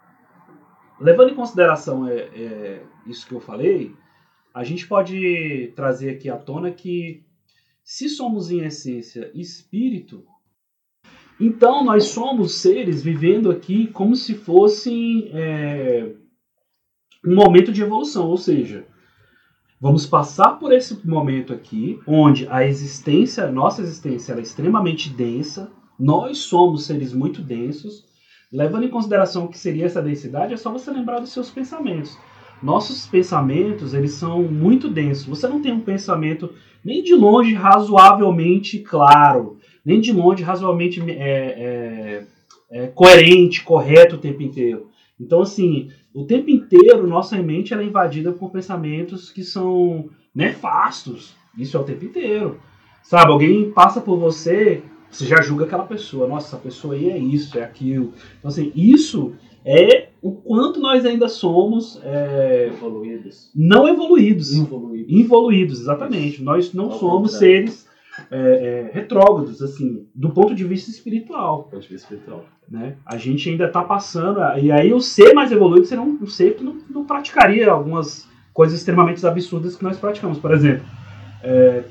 [0.98, 3.94] levando em consideração é, é, isso que eu falei,
[4.54, 7.22] a gente pode trazer aqui à tona que
[7.84, 10.24] se somos em essência espírito,
[11.46, 16.12] então nós somos seres vivendo aqui como se fosse é,
[17.26, 18.86] um momento de evolução, ou seja,
[19.80, 26.38] vamos passar por esse momento aqui, onde a existência, nossa existência, é extremamente densa, nós
[26.38, 28.04] somos seres muito densos.
[28.52, 32.18] Levando em consideração o que seria essa densidade, é só você lembrar dos seus pensamentos.
[32.62, 35.26] Nossos pensamentos, eles são muito densos.
[35.26, 36.52] Você não tem um pensamento
[36.84, 42.26] nem de longe razoavelmente claro, nem de longe razoavelmente é, é,
[42.70, 44.88] é, coerente, correto o tempo inteiro.
[45.20, 51.34] Então, assim, o tempo inteiro nossa mente é invadida por pensamentos que são nefastos.
[51.56, 52.60] Isso é o tempo inteiro.
[53.02, 56.26] Sabe, alguém passa por você você já julga aquela pessoa.
[56.26, 58.14] Nossa, essa pessoa aí é isso, é aquilo.
[58.38, 63.50] Então, assim, isso é o quanto nós ainda somos é, evoluídos.
[63.54, 64.54] Não evoluídos.
[64.54, 65.12] Involuídos.
[65.12, 66.42] Involuídos, exatamente.
[66.42, 67.56] Nós não Ao somos contrário.
[67.66, 67.86] seres
[68.30, 71.62] é, é, retrógrados, assim, do ponto de vista espiritual.
[71.62, 72.44] Do ponto de vista espiritual.
[72.68, 72.96] Né?
[73.04, 74.40] A gente ainda está passando.
[74.58, 78.28] E aí o ser mais evoluído será um, um ser que não, não, praticaria algumas
[78.52, 80.38] coisas extremamente absurdas que nós praticamos.
[80.38, 80.84] Por exemplo,
[81.42, 81.84] é,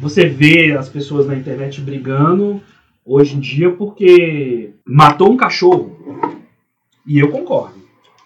[0.00, 2.60] você vê as pessoas na internet brigando
[3.04, 5.96] hoje em dia porque matou um cachorro.
[7.06, 7.80] E eu concordo.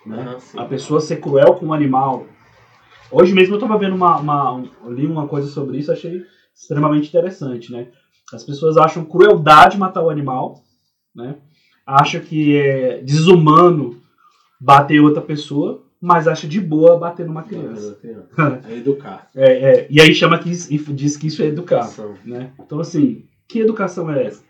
[0.06, 0.36] Né?
[0.56, 2.26] Ah, a pessoa ser cruel com um animal.
[3.10, 4.64] Hoje mesmo eu estava vendo uma, uma.
[4.88, 6.22] li uma coisa sobre isso, achei
[6.54, 7.72] extremamente interessante.
[7.72, 7.88] Né?
[8.32, 10.62] As pessoas acham crueldade matar o animal,
[11.14, 11.36] né?
[11.86, 14.00] acham que é desumano
[14.60, 17.98] bater outra pessoa, mas acha de boa bater numa criança.
[18.68, 19.28] É educar.
[19.34, 21.90] É, é, e aí chama que diz que isso é educar.
[22.24, 22.52] Né?
[22.58, 24.42] Então, assim, que educação é essa?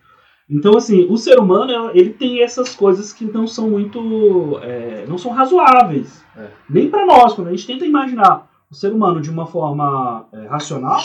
[0.49, 4.59] Então, assim, o ser humano, ele tem essas coisas que não são muito.
[4.61, 6.23] É, não são razoáveis.
[6.37, 6.49] É.
[6.69, 10.45] Nem para nós, quando a gente tenta imaginar o ser humano de uma forma é,
[10.45, 11.01] racional,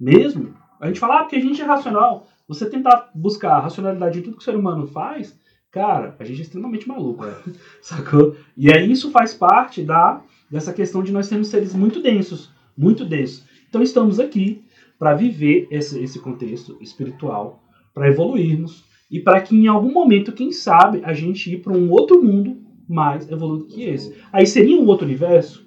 [0.00, 2.26] mesmo, a gente fala, ah, porque a gente é racional.
[2.48, 5.38] Você tentar buscar racionalidade em tudo que o ser humano faz,
[5.70, 7.34] Cara, a gente é extremamente maluco, é.
[7.80, 8.34] sacou?
[8.56, 13.04] E aí isso faz parte da dessa questão de nós sermos seres muito densos, muito
[13.04, 13.44] densos.
[13.68, 14.64] Então estamos aqui
[14.98, 17.62] para viver esse, esse contexto espiritual,
[17.94, 21.88] para evoluirmos e para que em algum momento, quem sabe, a gente ir para um
[21.88, 24.16] outro mundo mais evoluído que esse.
[24.32, 25.64] Aí seria um outro universo?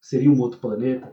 [0.00, 1.12] Seria um outro planeta?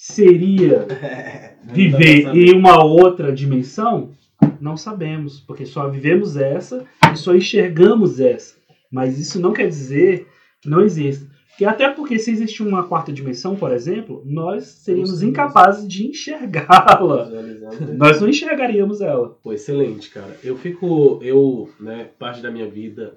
[0.00, 0.86] Seria
[1.74, 4.12] viver em uma outra dimensão?
[4.60, 8.54] Não sabemos, porque só vivemos essa e só enxergamos essa.
[8.92, 10.28] Mas isso não quer dizer
[10.62, 11.28] que não exista.
[11.58, 17.28] Que até porque se existir uma quarta dimensão, por exemplo, nós seríamos incapazes de enxergá-la.
[17.98, 19.30] Nós não enxergaríamos ela.
[19.42, 20.38] Pô, excelente, cara.
[20.44, 23.16] Eu fico, eu, né, parte da minha vida,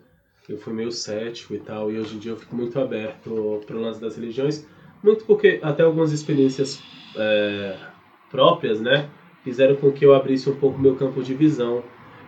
[0.50, 3.76] eu fui meio cético e tal, e hoje em dia eu fico muito aberto para
[3.76, 4.65] o lance das religiões,
[5.04, 6.82] muito porque até algumas experiências
[7.16, 7.76] é,
[8.30, 9.10] próprias, né,
[9.44, 11.84] fizeram com que eu abrisse um pouco meu campo de visão.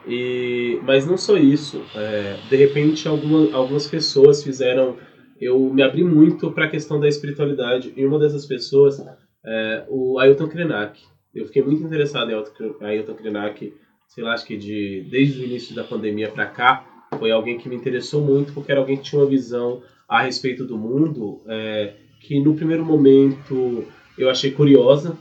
[0.06, 4.98] E, mas não só isso, é, de repente alguma, algumas pessoas fizeram
[5.40, 9.04] eu me abri muito para a questão da espiritualidade e uma dessas pessoas
[9.46, 11.00] é, o Ailton Krenak.
[11.34, 13.74] Eu fiquei muito interessado em Ailton Krenak,
[14.08, 16.86] sei lá, acho que de, desde o início da pandemia para cá,
[17.18, 20.66] foi alguém que me interessou muito, porque era alguém que tinha uma visão a respeito
[20.66, 23.86] do mundo é, que no primeiro momento
[24.18, 25.18] eu achei curiosa,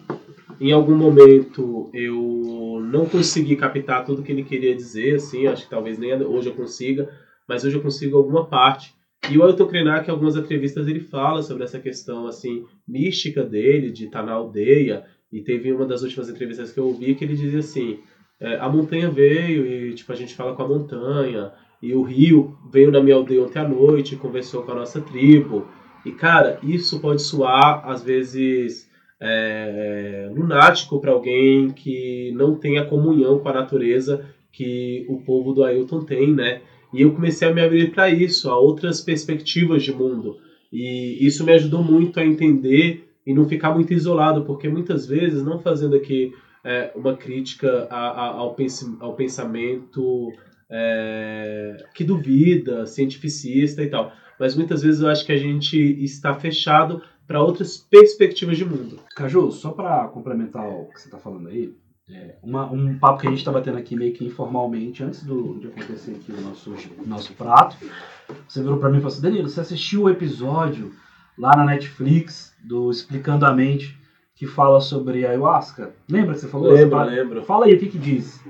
[0.60, 5.70] em algum momento eu não consegui captar tudo que ele queria dizer, assim, acho que
[5.70, 7.10] talvez nem hoje eu consiga,
[7.48, 8.94] mas hoje eu consigo alguma parte.
[9.28, 13.90] E o Ailton Krenak, em algumas entrevistas, ele fala sobre essa questão, assim, mística dele,
[13.90, 17.34] de estar na aldeia, e teve uma das últimas entrevistas que eu ouvi que ele
[17.34, 17.98] dizia assim,
[18.38, 22.56] é, a montanha veio e, tipo, a gente fala com a montanha, e o rio
[22.70, 25.66] veio na minha aldeia ontem à noite, conversou com a nossa tribo,
[26.04, 32.84] e, cara, isso pode soar, às vezes é, lunático para alguém que não tem a
[32.84, 36.60] comunhão com a natureza que o povo do Ailton tem, né?
[36.92, 40.38] E eu comecei a me abrir para isso, a outras perspectivas de mundo.
[40.72, 45.42] E isso me ajudou muito a entender e não ficar muito isolado, porque muitas vezes,
[45.42, 46.32] não fazendo aqui
[46.64, 50.32] é, uma crítica a, a, ao, pens ao, pensamento
[50.70, 56.34] é, que duvida, cientificista e tal, mas muitas vezes eu acho que a gente está
[56.34, 59.00] fechado para outras perspectivas de mundo.
[59.14, 61.74] Caju, só para complementar o que você está falando aí,
[62.10, 65.58] é, uma, um papo que a gente está batendo aqui meio que informalmente, antes do,
[65.58, 66.74] de acontecer aqui o nosso,
[67.06, 67.76] nosso prato,
[68.46, 70.92] você virou para mim e falou assim, Danilo, você assistiu o episódio
[71.38, 73.98] lá na Netflix do Explicando a Mente
[74.34, 75.94] que fala sobre ayahuasca?
[76.10, 76.72] Lembra que você falou?
[76.72, 77.42] Lembro, você lembro.
[77.44, 78.40] Fala aí, o que que diz?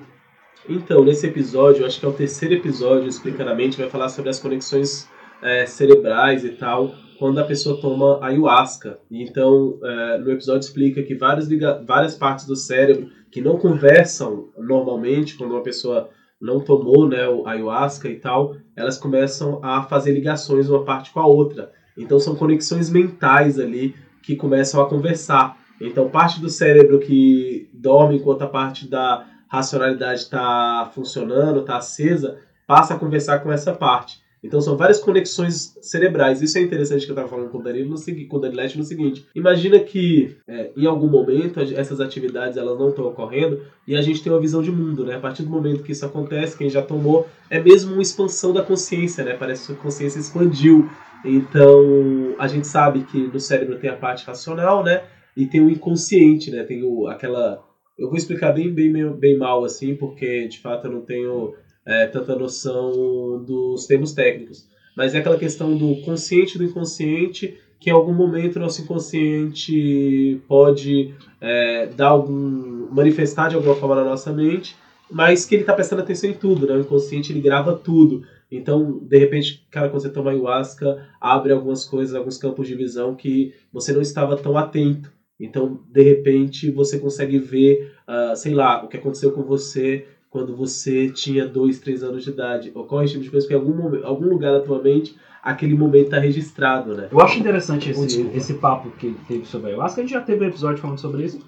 [0.68, 4.30] Então, nesse episódio, acho que é o terceiro episódio, Explicando a Mente, vai falar sobre
[4.30, 5.08] as conexões
[5.42, 8.98] é, cerebrais e tal, quando a pessoa toma ayahuasca.
[9.10, 11.48] Então, é, no episódio explica que várias,
[11.86, 17.46] várias partes do cérebro que não conversam normalmente quando uma pessoa não tomou né, o
[17.46, 21.70] ayahuasca e tal, elas começam a fazer ligações uma parte com a outra.
[21.96, 25.56] Então, são conexões mentais ali que começam a conversar.
[25.80, 32.38] Então, parte do cérebro que dorme enquanto a parte da racionalidade está funcionando, está acesa,
[32.66, 34.21] passa a conversar com essa parte.
[34.42, 36.42] Então são várias conexões cerebrais.
[36.42, 38.82] Isso é interessante que eu estava falando com o Danilo no, com o Danilete no
[38.82, 39.24] seguinte.
[39.34, 44.22] Imagina que é, em algum momento essas atividades elas não estão ocorrendo e a gente
[44.22, 45.14] tem uma visão de mundo, né?
[45.14, 48.62] A partir do momento que isso acontece, quem já tomou, é mesmo uma expansão da
[48.62, 49.34] consciência, né?
[49.34, 50.90] Parece que a consciência expandiu.
[51.24, 55.04] Então a gente sabe que no cérebro tem a parte racional, né?
[55.36, 56.64] E tem o inconsciente, né?
[56.64, 57.62] Tem o, aquela.
[57.96, 61.54] Eu vou explicar bem, bem, bem mal assim, porque de fato eu não tenho
[61.86, 64.66] é, tanta noção dos termos técnicos.
[64.96, 68.82] Mas é aquela questão do consciente e do inconsciente, que em algum momento o nosso
[68.82, 72.88] inconsciente pode é, dar algum.
[72.92, 74.76] manifestar de alguma forma na nossa mente,
[75.10, 76.74] mas que ele está prestando atenção em tudo, né?
[76.74, 78.22] O inconsciente ele grava tudo.
[78.50, 83.14] Então, de repente, cara, quando você toma ayahuasca, abre algumas coisas, alguns campos de visão
[83.14, 85.10] que você não estava tão atento.
[85.40, 90.56] Então, de repente, você consegue ver, uh, sei lá, o que aconteceu com você quando
[90.56, 92.72] você tinha dois, três anos de idade.
[92.74, 95.74] Ocorre esse tipo de coisa que em algum, momento, algum lugar da tua mente aquele
[95.74, 97.08] momento está registrado, né?
[97.12, 100.00] Eu acho interessante esse, esse papo que teve sobre a ayahuasca.
[100.00, 101.38] A gente já teve um episódio falando sobre isso.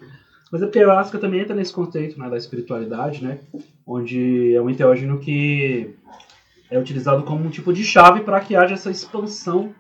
[0.53, 3.39] Mas é porque a ayahuasca também entra nesse conceito né, da espiritualidade, né?
[3.87, 5.95] Onde é um enteógeno que
[6.71, 9.73] é utilizado como um tipo de chave para que haja essa expansão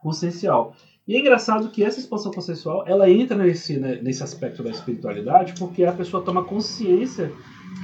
[0.00, 0.76] consciencial.
[1.06, 5.54] E é engraçado que essa expansão consciencial, ela entra nesse, né, nesse aspecto da espiritualidade
[5.58, 7.32] porque a pessoa toma consciência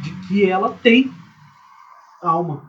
[0.02, 1.11] de que ela tem
[2.22, 2.62] alma.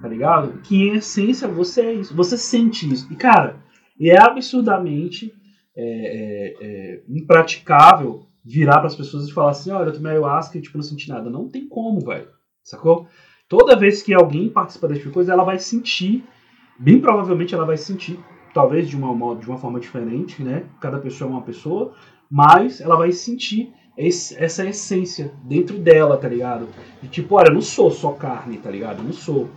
[0.00, 0.60] Tá ligado?
[0.62, 2.14] Que em essência você é isso.
[2.16, 3.06] Você sente isso.
[3.12, 3.60] E, cara,
[4.00, 5.34] é absurdamente
[5.76, 10.56] é, é, é, impraticável virar para as pessoas e falar assim: olha, eu tomei ayahuasca
[10.56, 11.28] e tipo, não senti nada.
[11.28, 12.28] Não tem como, velho.
[12.62, 13.06] Sacou?
[13.46, 16.24] Toda vez que alguém participa desse tipo de coisa, ela vai sentir.
[16.78, 18.18] Bem provavelmente ela vai sentir,
[18.52, 20.64] talvez de uma, de uma forma diferente, né?
[20.80, 21.94] Cada pessoa é uma pessoa,
[22.30, 26.68] mas ela vai sentir esse, essa essência dentro dela, tá ligado?
[27.02, 28.98] De tipo, olha, eu não sou só carne, tá ligado?
[28.98, 29.48] Eu não sou.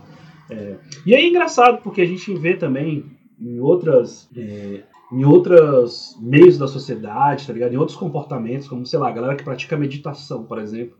[0.50, 0.76] É.
[1.06, 3.04] E é engraçado porque a gente vê também
[3.38, 4.28] em outras.
[4.36, 7.72] É, em outros meios da sociedade, tá ligado?
[7.72, 10.96] Em outros comportamentos, como, sei lá, a galera que pratica meditação, por exemplo,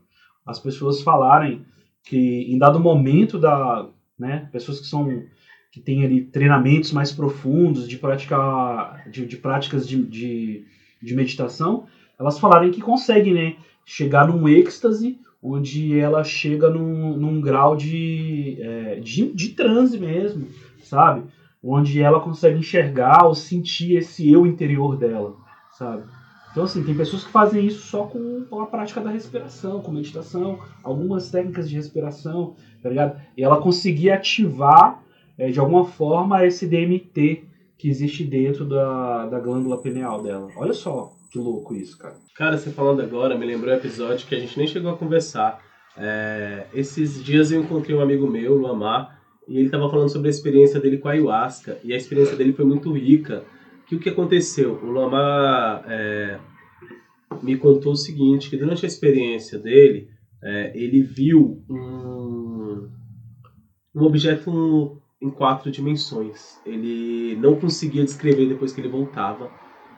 [0.47, 1.65] as pessoas falarem
[2.05, 5.25] que em dado momento da, né, pessoas que são
[5.75, 10.65] que têm ali treinamentos mais profundos de praticar de, de práticas de, de,
[11.03, 17.41] de meditação, elas falarem que conseguem, né, chegar num êxtase onde ela chega num, num
[17.41, 20.47] grau de, é, de, de transe mesmo,
[20.81, 21.25] sabe?
[21.61, 25.35] Onde ela consegue enxergar ou sentir esse eu interior dela,
[25.73, 26.05] sabe?
[26.53, 30.61] Então, assim, tem pessoas que fazem isso só com a prática da respiração, com meditação,
[30.85, 33.21] algumas técnicas de respiração, tá ligado?
[33.37, 35.03] E ela conseguir ativar,
[35.39, 37.45] é, de alguma forma, esse DMT
[37.77, 40.49] que existe dentro da, da glândula pineal dela.
[40.57, 42.17] Olha só, Que louco isso, cara.
[42.37, 45.61] Cara, você falando agora, me lembrou um episódio que a gente nem chegou a conversar.
[45.97, 50.31] É, esses dias eu encontrei um amigo meu, Amar, e ele estava falando sobre a
[50.31, 51.79] experiência dele com a ayahuasca.
[51.83, 53.45] E a experiência dele foi muito rica.
[53.87, 54.81] Que o que aconteceu?
[54.83, 56.39] O Lamar é,
[57.43, 60.09] me contou o seguinte, que durante a experiência dele,
[60.43, 62.89] é, ele viu um,
[63.95, 66.59] um objeto em quatro dimensões.
[66.67, 69.51] Ele não conseguia descrever depois que ele voltava.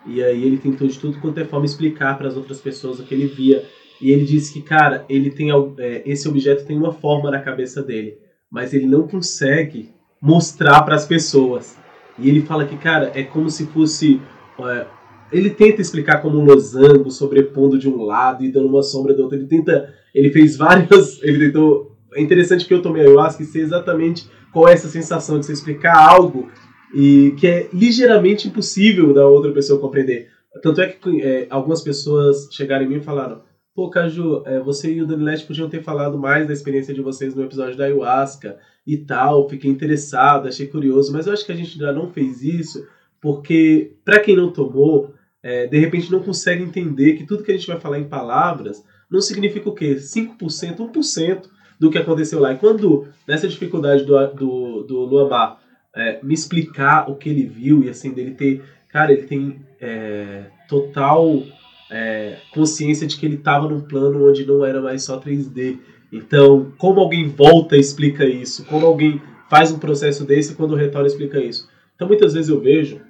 [0.06, 3.04] E aí ele tentou de tudo quanto é forma explicar para as outras pessoas o
[3.04, 3.64] que ele via.
[4.00, 7.82] E ele disse que, cara, ele tem é, esse objeto tem uma forma na cabeça
[7.82, 9.90] dele, mas ele não consegue
[10.22, 11.76] mostrar para as pessoas.
[12.18, 14.20] E ele fala que, cara, é como se fosse.
[14.60, 14.86] É,
[15.32, 19.24] ele tenta explicar como um losango sobrepondo de um lado e dando uma sombra do
[19.24, 19.36] outro.
[19.36, 19.92] Ele tenta.
[20.14, 21.20] Ele fez várias.
[21.24, 21.96] Ele tentou.
[22.14, 25.52] É interessante que eu tomei ayahuasca e sei exatamente qual é essa sensação de você
[25.52, 26.50] explicar algo
[26.94, 30.30] e que é ligeiramente impossível da outra pessoa compreender.
[30.62, 33.42] Tanto é que é, algumas pessoas chegaram em mim e falaram:
[33.74, 37.34] Pô, Caju, é, você e o Danilete podiam ter falado mais da experiência de vocês
[37.34, 39.46] no episódio da ayahuasca e tal.
[39.46, 42.82] Fiquei interessado, achei curioso, mas eu acho que a gente já não fez isso
[43.20, 47.54] porque, para quem não tomou, é, de repente não consegue entender que tudo que a
[47.54, 49.96] gente vai falar em palavras não significa o quê?
[49.96, 52.52] 5%, 1% do que aconteceu lá.
[52.52, 55.58] E quando, nessa dificuldade do, do, do Luamar
[55.96, 58.62] é, me explicar o que ele viu e assim, dele ter.
[58.90, 61.42] Cara, ele tem é, total
[61.90, 65.78] é, consciência de que ele estava num plano onde não era mais só 3D.
[66.12, 68.64] Então, como alguém volta e explica isso?
[68.66, 71.68] Como alguém faz um processo desse quando retorna explica isso?
[71.94, 73.00] Então, muitas vezes eu vejo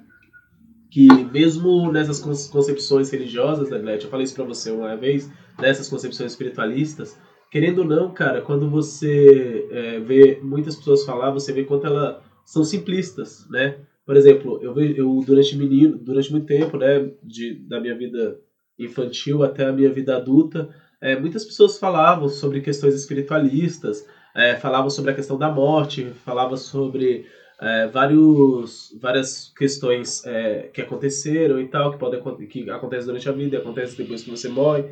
[0.89, 5.89] que mesmo nessas concepções religiosas, né, Glet, eu falei isso para você uma vez, nessas
[5.89, 7.17] concepções espiritualistas,
[7.57, 12.17] querendo ou não, cara, quando você é, vê muitas pessoas falar, você vê quanto elas
[12.45, 13.79] são simplistas, né?
[14.05, 18.39] Por exemplo, eu, eu durante menino, durante muito tempo, né, de, da minha vida
[18.77, 20.69] infantil até a minha vida adulta,
[21.01, 26.57] é, muitas pessoas falavam sobre questões espiritualistas, é, falavam sobre a questão da morte, falavam
[26.57, 27.25] sobre
[27.59, 33.31] é, vários, várias questões é, que aconteceram e tal, que, podem, que acontecem durante a
[33.31, 34.85] vida, acontece depois que você morre,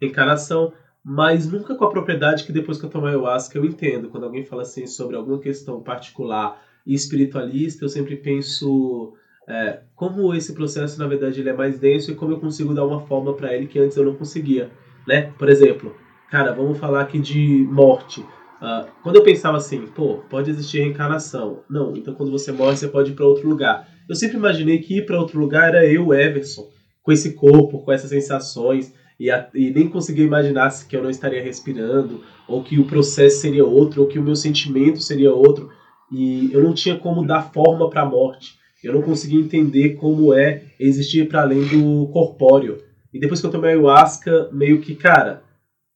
[0.00, 0.72] encarnação,
[1.08, 4.08] mas nunca com a propriedade que depois que eu tomo ayahuasca eu entendo.
[4.08, 9.14] Quando alguém fala assim sobre alguma questão particular e espiritualista, eu sempre penso
[9.48, 12.84] é, como esse processo, na verdade, ele é mais denso e como eu consigo dar
[12.84, 14.68] uma forma para ele que antes eu não conseguia,
[15.06, 15.32] né?
[15.38, 15.94] Por exemplo,
[16.28, 18.20] cara, vamos falar aqui de morte.
[18.20, 21.60] Uh, quando eu pensava assim, pô, pode existir reencarnação.
[21.70, 23.88] Não, então quando você morre, você pode ir para outro lugar.
[24.08, 26.68] Eu sempre imaginei que ir para outro lugar era eu, Everson,
[27.00, 31.10] com esse corpo, com essas sensações, e, a, e nem conseguia imaginar que eu não
[31.10, 35.70] estaria respirando, ou que o processo seria outro, ou que o meu sentimento seria outro,
[36.12, 38.56] e eu não tinha como dar forma para a morte.
[38.82, 42.78] Eu não conseguia entender como é existir para além do corpóreo.
[43.12, 45.42] E depois que eu tomei ayahuasca, meio que, cara,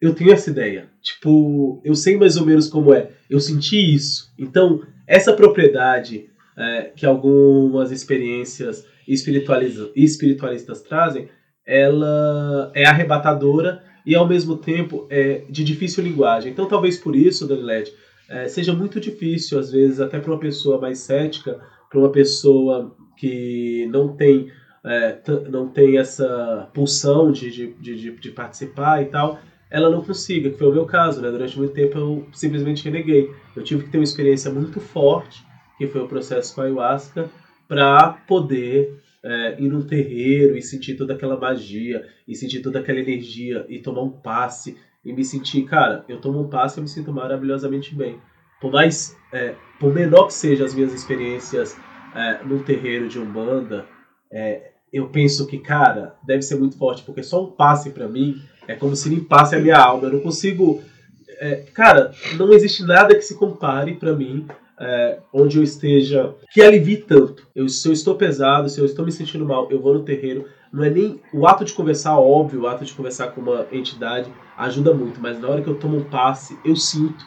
[0.01, 0.89] eu tenho essa ideia.
[1.03, 3.11] Tipo, eu sei mais ou menos como é.
[3.29, 4.33] Eu senti isso.
[4.39, 11.29] Então, essa propriedade é, que algumas experiências espiritualistas trazem,
[11.71, 16.51] ela é arrebatadora e ao mesmo tempo é de difícil linguagem.
[16.51, 17.95] Então, talvez por isso, Danilete,
[18.29, 22.93] é, seja muito difícil, às vezes, até para uma pessoa mais cética, para uma pessoa
[23.17, 24.51] que não tem,
[24.85, 25.17] é,
[25.49, 29.39] não tem essa pulsão de, de, de, de, participar e tal,
[29.71, 31.31] ela não consiga, que foi o meu caso, né?
[31.31, 33.31] Durante muito tempo eu simplesmente reneguei.
[33.55, 35.45] Eu tive que ter uma experiência muito forte,
[35.79, 37.31] que foi o processo com a ayahuasca,
[37.71, 42.99] para poder é, ir num terreiro e sentir toda aquela magia, e sentir toda aquela
[42.99, 46.89] energia, e tomar um passe, e me sentir, cara, eu tomo um passe e me
[46.89, 48.19] sinto maravilhosamente bem.
[48.61, 51.79] Por mais, é, por menor que sejam as minhas experiências
[52.13, 53.87] é, terreiro de Umbanda,
[54.33, 58.35] é, eu penso que, cara, deve ser muito forte, porque só um passe para mim
[58.67, 60.09] é como se limpasse a minha alma.
[60.09, 60.83] Eu não consigo.
[61.39, 64.49] É, cara, não existe nada que se compare para mim
[64.81, 67.47] é, onde eu esteja que alivie tanto.
[67.55, 70.47] Eu, se eu estou pesado, se eu estou me sentindo mal, eu vou no terreiro.
[70.73, 74.33] Não é nem o ato de conversar, óbvio, o ato de conversar com uma entidade
[74.57, 77.25] ajuda muito, mas na hora que eu tomo um passe, eu sinto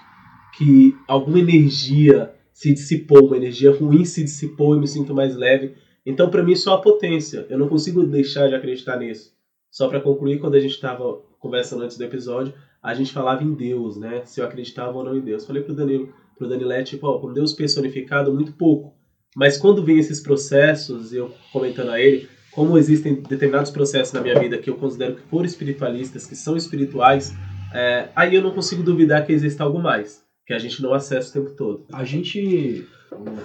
[0.57, 5.75] que alguma energia se dissipou, uma energia ruim se dissipou e me sinto mais leve.
[6.05, 7.45] Então, para mim, isso é uma potência.
[7.49, 9.32] Eu não consigo deixar de acreditar nisso.
[9.71, 13.53] Só para concluir, quando a gente estava conversando antes do episódio, a gente falava em
[13.53, 14.21] Deus, né?
[14.25, 15.45] Se eu acreditava ou não em Deus.
[15.45, 18.93] Falei pro Danilo, pro Danilete, tipo, ó, com Deus personificado, muito pouco.
[19.36, 24.39] Mas quando vem esses processos, eu comentando a ele, como existem determinados processos na minha
[24.39, 27.34] vida que eu considero que foram espiritualistas, que são espirituais,
[27.73, 31.29] é, aí eu não consigo duvidar que exista algo mais que a gente não acessa
[31.29, 31.86] o tempo todo.
[31.91, 32.88] A gente,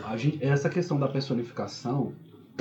[0.05, 2.13] a gente essa questão da personificação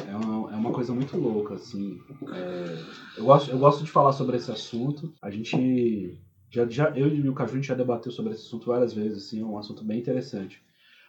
[0.07, 1.99] é uma, é uma coisa muito louca, assim.
[2.31, 2.83] É,
[3.17, 5.13] eu, gosto, eu gosto de falar sobre esse assunto.
[5.21, 6.19] A gente.
[6.49, 9.25] Já, já, eu e o Caju a gente já debateu sobre esse assunto várias vezes,
[9.25, 10.61] assim, é um assunto bem interessante.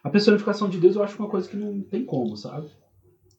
[0.03, 2.69] A personificação de Deus eu acho uma coisa que não tem como, sabe?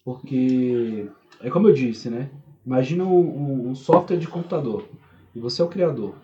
[0.04, 1.08] Porque,
[1.40, 2.30] é como eu disse, né?
[2.64, 4.88] Imagina um, um software de computador
[5.34, 6.14] e você é o criador.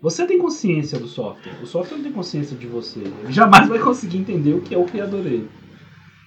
[0.00, 3.00] Você tem consciência do software, o software não tem consciência de você.
[3.00, 5.48] Ele jamais vai conseguir entender o que é o criador dele.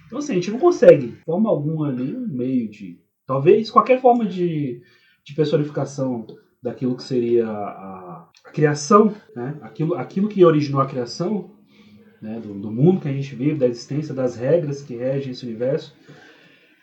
[0.06, 3.00] Então, assim, a gente não consegue, de forma alguma, nenhum meio de.
[3.26, 4.82] Talvez qualquer forma de,
[5.26, 6.26] de personificação
[6.66, 9.56] daquilo que seria a, a criação, né?
[9.62, 11.52] aquilo, aquilo que originou a criação,
[12.20, 12.40] né?
[12.40, 15.96] do, do, mundo que a gente vive, da existência, das regras que regem esse universo,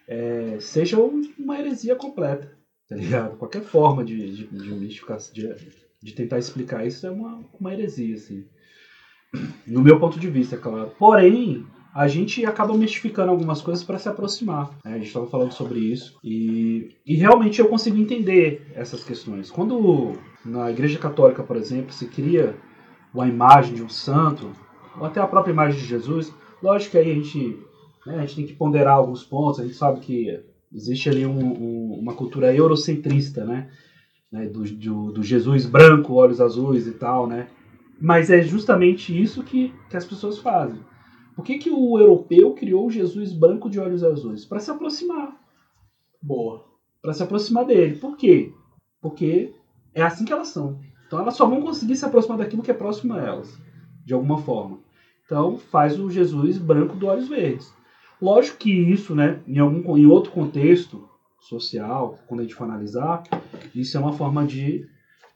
[0.07, 2.57] é, seja uma heresia completa,
[2.89, 3.37] tá ligado?
[3.37, 5.01] Qualquer forma de, de, de
[5.33, 5.57] de,
[6.01, 8.47] de tentar explicar isso é uma, uma heresia, assim.
[9.67, 10.93] No meu ponto de vista, é claro.
[10.97, 14.71] Porém, a gente acaba mistificando algumas coisas para se aproximar.
[14.85, 14.95] Né?
[14.95, 19.51] A gente estava falando sobre isso e, e realmente eu consigo entender essas questões.
[19.51, 22.57] Quando na Igreja Católica, por exemplo, se cria
[23.13, 24.51] uma imagem de um santo,
[24.99, 26.33] ou até a própria imagem de Jesus,
[26.63, 27.59] lógico que aí a gente,
[28.07, 30.41] né, a gente tem que ponderar alguns pontos, a gente sabe que
[30.73, 33.69] existe ali um, um, uma cultura eurocentrista, né?
[34.31, 37.49] né do, do, do, Jesus branco, olhos azuis e tal, né?
[38.01, 40.81] Mas é justamente isso que, que as pessoas fazem.
[41.35, 44.45] Por que, que o europeu criou Jesus branco de olhos azuis?
[44.45, 45.37] Para se aproximar.
[46.21, 46.65] Boa.
[47.01, 47.97] Para se aproximar dele.
[47.97, 48.53] Por quê?
[49.01, 49.55] Porque
[49.95, 50.79] é assim que elas são.
[51.07, 53.59] Então elas só vão conseguir se aproximar daquilo que é próximo a elas,
[54.05, 54.79] de alguma forma.
[55.25, 57.73] Então faz o Jesus branco de olhos verdes.
[58.21, 61.09] Lógico que isso, né, em, algum, em outro contexto
[61.41, 63.25] social, quando a gente for analisar,
[63.75, 64.87] isso é uma forma de,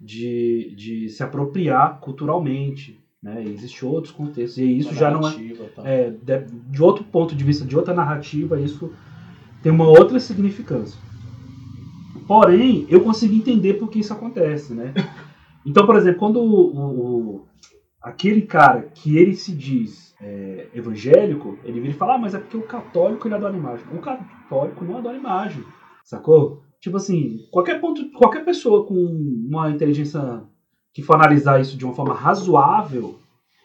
[0.00, 3.42] de, de se apropriar culturalmente, né?
[3.44, 4.58] Existem outros contextos.
[4.58, 5.32] E isso já não é,
[5.74, 5.82] tá.
[5.88, 8.92] é de, de, outro ponto de vista, de outra narrativa, isso
[9.62, 11.00] tem uma outra significância.
[12.26, 14.92] Porém, eu consigo entender por que isso acontece, né?
[15.68, 17.46] Então, por exemplo, quando o, o
[18.00, 22.38] aquele cara que ele se diz é, evangélico, ele vira e fala, ah, mas é
[22.38, 23.84] porque o católico ele adora imagem.
[23.92, 25.64] O católico não adora imagem,
[26.04, 26.62] sacou?
[26.80, 30.40] Tipo assim, qualquer ponto, qualquer pessoa com uma inteligência
[30.96, 33.18] que for analisar isso de uma forma razoável,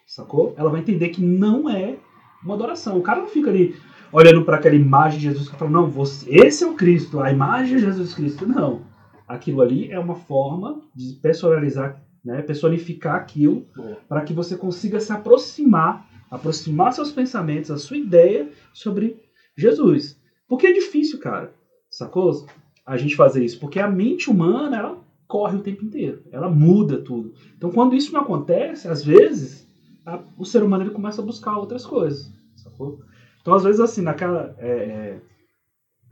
[0.06, 0.54] sacou?
[0.58, 1.96] Ela vai entender que não é
[2.44, 2.98] uma adoração.
[2.98, 3.74] O cara não fica ali
[4.12, 7.32] olhando para aquela imagem de Jesus e fala, não, você, esse é o Cristo, a
[7.32, 8.46] imagem de Jesus Cristo.
[8.46, 8.82] Não.
[9.26, 13.66] Aquilo ali é uma forma de personalizar, né, personificar aquilo
[14.06, 19.16] para que você consiga se aproximar, aproximar seus pensamentos, a sua ideia sobre
[19.56, 20.20] Jesus.
[20.46, 21.50] Porque é difícil, cara,
[21.88, 22.46] sacou?
[22.84, 25.02] A gente fazer isso, porque a mente humana, ela
[25.32, 26.22] corre o tempo inteiro.
[26.30, 27.32] Ela muda tudo.
[27.56, 29.66] Então, quando isso não acontece, às vezes,
[30.04, 32.30] a, o ser humano ele começa a buscar outras coisas.
[32.54, 33.00] Sacou?
[33.40, 34.54] Então, às vezes, assim, naquela.
[34.58, 35.20] É, é...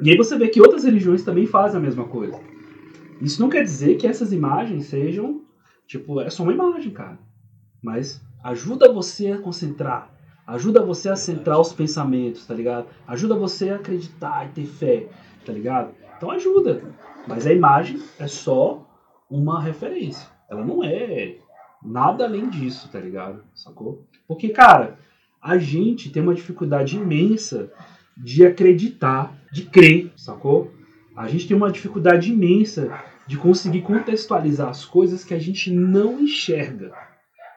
[0.00, 2.40] E aí você vê que outras religiões também fazem a mesma coisa.
[3.20, 5.42] Isso não quer dizer que essas imagens sejam.
[5.86, 7.18] Tipo, é só uma imagem, cara.
[7.82, 10.14] Mas ajuda você a concentrar.
[10.46, 12.86] Ajuda você a centrar os pensamentos, tá ligado?
[13.06, 15.08] Ajuda você a acreditar e ter fé,
[15.44, 15.90] tá ligado?
[16.16, 16.82] Então ajuda.
[17.28, 18.89] Mas a imagem é só
[19.30, 20.28] uma referência.
[20.50, 21.36] Ela não é
[21.82, 23.42] nada além disso, tá ligado?
[23.54, 24.04] Sacou?
[24.26, 24.98] Porque, cara,
[25.40, 27.72] a gente tem uma dificuldade imensa
[28.16, 30.72] de acreditar, de crer, sacou?
[31.16, 32.90] A gente tem uma dificuldade imensa
[33.26, 36.92] de conseguir contextualizar as coisas que a gente não enxerga,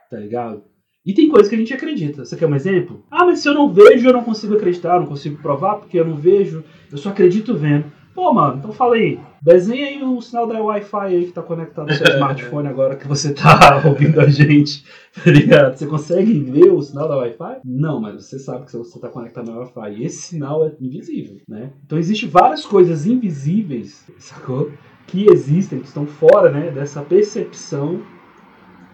[0.10, 0.64] tá ligado?
[1.06, 2.24] E tem coisas que a gente acredita.
[2.24, 3.04] Você quer um exemplo?
[3.12, 6.00] Ah, mas se eu não vejo, eu não consigo acreditar, eu não consigo provar porque
[6.00, 7.92] eu não vejo, eu só acredito vendo.
[8.14, 9.20] Pô, mano, então fala aí.
[9.44, 13.06] Desenha aí o sinal da Wi-Fi aí que tá conectado no seu smartphone agora que
[13.06, 14.86] você tá ouvindo a gente.
[15.22, 15.78] Tá ligado?
[15.78, 17.60] Você consegue ver o sinal da Wi-Fi?
[17.66, 19.96] Não, mas você sabe que você tá conectado no Wi-Fi.
[19.96, 21.74] E esse sinal é invisível, né?
[21.86, 24.72] Então existem várias coisas invisíveis, sacou?
[25.08, 28.02] Que existem, que estão fora, né, dessa percepção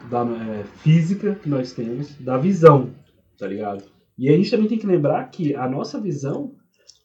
[0.09, 2.89] da, é, física que nós temos, da visão,
[3.37, 3.83] tá ligado?
[4.17, 6.55] E a gente também tem que lembrar que a nossa visão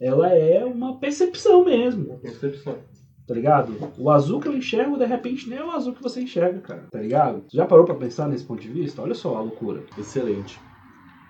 [0.01, 2.09] ela é uma percepção mesmo.
[2.09, 2.79] Uma percepção.
[3.27, 3.93] Tá ligado?
[3.97, 6.87] O azul que eu enxergo, de repente, nem é o azul que você enxerga, cara.
[6.91, 7.45] Tá ligado?
[7.51, 9.01] Já parou para pensar nesse ponto de vista?
[9.01, 9.83] Olha só a loucura.
[9.97, 10.61] Excelente.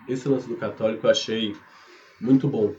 [0.09, 1.55] Esse lance do católico eu achei
[2.21, 2.73] muito bom.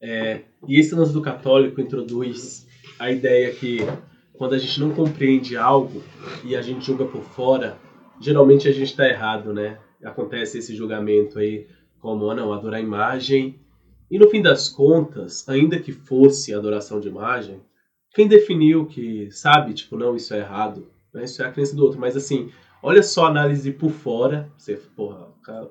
[0.00, 2.66] É, e esse lance do católico introduz
[2.98, 3.78] a ideia que
[4.32, 6.02] quando a gente não compreende algo
[6.44, 7.76] e a gente julga por fora,
[8.20, 9.78] geralmente a gente está errado, né?
[10.02, 11.66] Acontece esse julgamento aí,
[12.00, 13.60] como, ah, não, adorar a imagem
[14.10, 17.60] e no fim das contas, ainda que fosse adoração de imagem,
[18.14, 21.24] quem definiu que sabe, tipo, não, isso é errado, né?
[21.24, 22.00] isso é a crença do outro.
[22.00, 22.50] Mas assim,
[22.82, 24.48] olha só a análise por fora.
[24.56, 25.70] Você, porra, o cara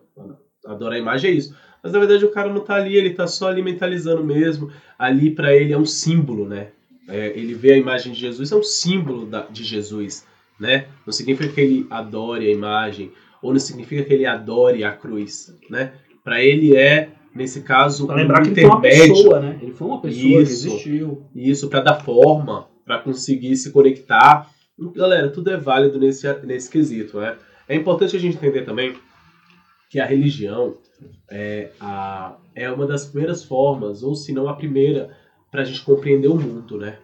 [0.66, 1.56] adora a imagem é isso.
[1.82, 4.72] Mas na verdade o cara não tá ali, ele tá só ali mentalizando mesmo.
[4.98, 6.72] Ali para ele é um símbolo, né?
[7.08, 10.26] é, ele vê a imagem de Jesus, é um símbolo da, de Jesus,
[10.60, 10.88] né?
[11.06, 13.12] Não significa que ele adore a imagem,
[13.42, 15.94] ou não significa que ele adore a cruz, né?
[16.24, 19.60] Para ele é, nesse caso, pra lembrar um que ele foi uma pessoa, né?
[19.62, 21.24] Ele foi uma pessoa isso, que existiu.
[21.36, 24.50] Isso, para dar forma, para conseguir se conectar.
[24.96, 27.38] Galera, tudo é válido nesse, nesse quesito, né?
[27.70, 28.96] É importante a gente entender também
[29.90, 30.76] que a religião
[31.30, 35.12] é, a, é uma das primeiras formas, ou se não a primeira,
[35.52, 36.98] para a gente compreender o mundo, né?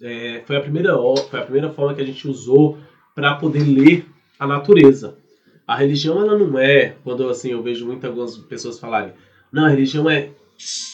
[0.00, 0.96] É, foi, a primeira,
[1.30, 2.78] foi a primeira forma que a gente usou
[3.14, 4.04] para poder ler
[4.38, 5.16] a natureza.
[5.66, 9.12] A religião, ela não é, quando assim, eu vejo muitas pessoas falarem,
[9.52, 10.30] não, a religião é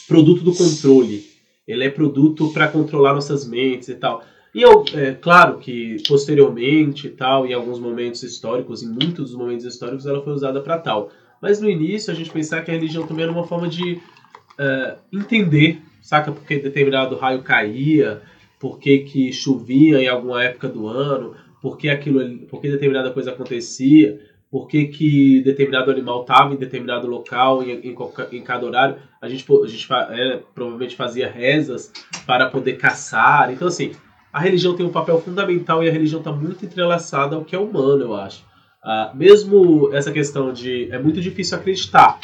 [0.06, 1.24] produto do controle.
[1.66, 4.24] Ele é produto para controlar nossas mentes e tal.
[4.54, 9.34] E eu, é claro que posteriormente e tal, em alguns momentos históricos, em muitos dos
[9.34, 11.10] momentos históricos, ela foi usada para tal.
[11.40, 14.98] Mas no início a gente pensar que a religião também era uma forma de uh,
[15.12, 16.32] entender, saca?
[16.32, 18.22] Porque determinado raio caía,
[18.58, 23.30] por que, chovia em alguma época do ano, por que, aquilo, por que determinada coisa
[23.30, 24.20] acontecia,
[24.50, 27.96] por que, que determinado animal estava em determinado local, em, em,
[28.32, 28.96] em, cada horário.
[29.20, 31.92] A gente, a gente é, provavelmente fazia rezas
[32.26, 33.52] para poder caçar.
[33.52, 33.92] Então, assim,
[34.32, 37.58] a religião tem um papel fundamental e a religião está muito entrelaçada ao que é
[37.58, 38.46] humano, eu acho.
[38.82, 42.18] Uh, mesmo essa questão de é muito difícil acreditar,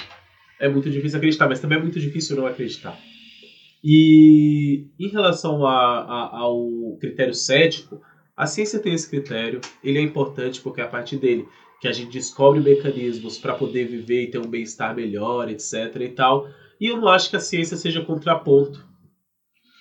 [0.59, 2.97] é muito difícil acreditar, mas também é muito difícil não acreditar.
[3.83, 8.01] E em relação a, a, ao critério cético,
[8.37, 11.47] a ciência tem esse critério, ele é importante porque é a partir dele
[11.81, 15.97] que a gente descobre mecanismos para poder viver e ter um bem-estar melhor, etc.
[16.01, 16.49] e tal.
[16.81, 18.85] E eu não acho que a ciência seja contraponto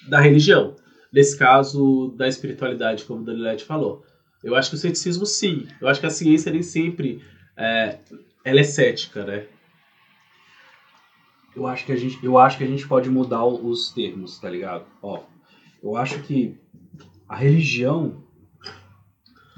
[0.07, 0.75] da religião.
[1.11, 4.03] Nesse caso, da espiritualidade, como Danilete falou.
[4.43, 5.67] Eu acho que o ceticismo, sim.
[5.79, 7.21] Eu acho que a ciência nem sempre
[7.55, 7.99] é,
[8.43, 9.45] ela é cética, né?
[11.55, 14.49] Eu acho que a gente, eu acho que a gente pode mudar os termos, tá
[14.49, 14.85] ligado?
[15.01, 15.21] Ó,
[15.83, 16.57] eu acho que
[17.29, 18.22] a religião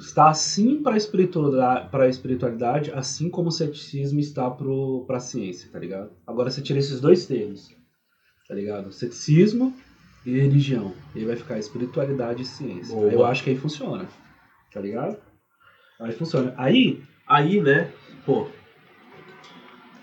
[0.05, 5.69] está assim para a espiritualidade, para espiritualidade, assim como o ceticismo está para a ciência,
[5.71, 6.11] tá ligado?
[6.25, 7.75] Agora você tira esses dois termos,
[8.47, 8.91] tá ligado?
[8.91, 9.73] Ceticismo
[10.25, 12.95] e religião, e aí vai ficar espiritualidade e ciência.
[12.95, 13.11] Boa.
[13.11, 14.07] Eu acho que aí funciona
[14.75, 15.17] tá ligado?
[16.01, 16.53] Aí funciona.
[16.57, 17.89] Aí, aí, né,
[18.25, 18.49] pô,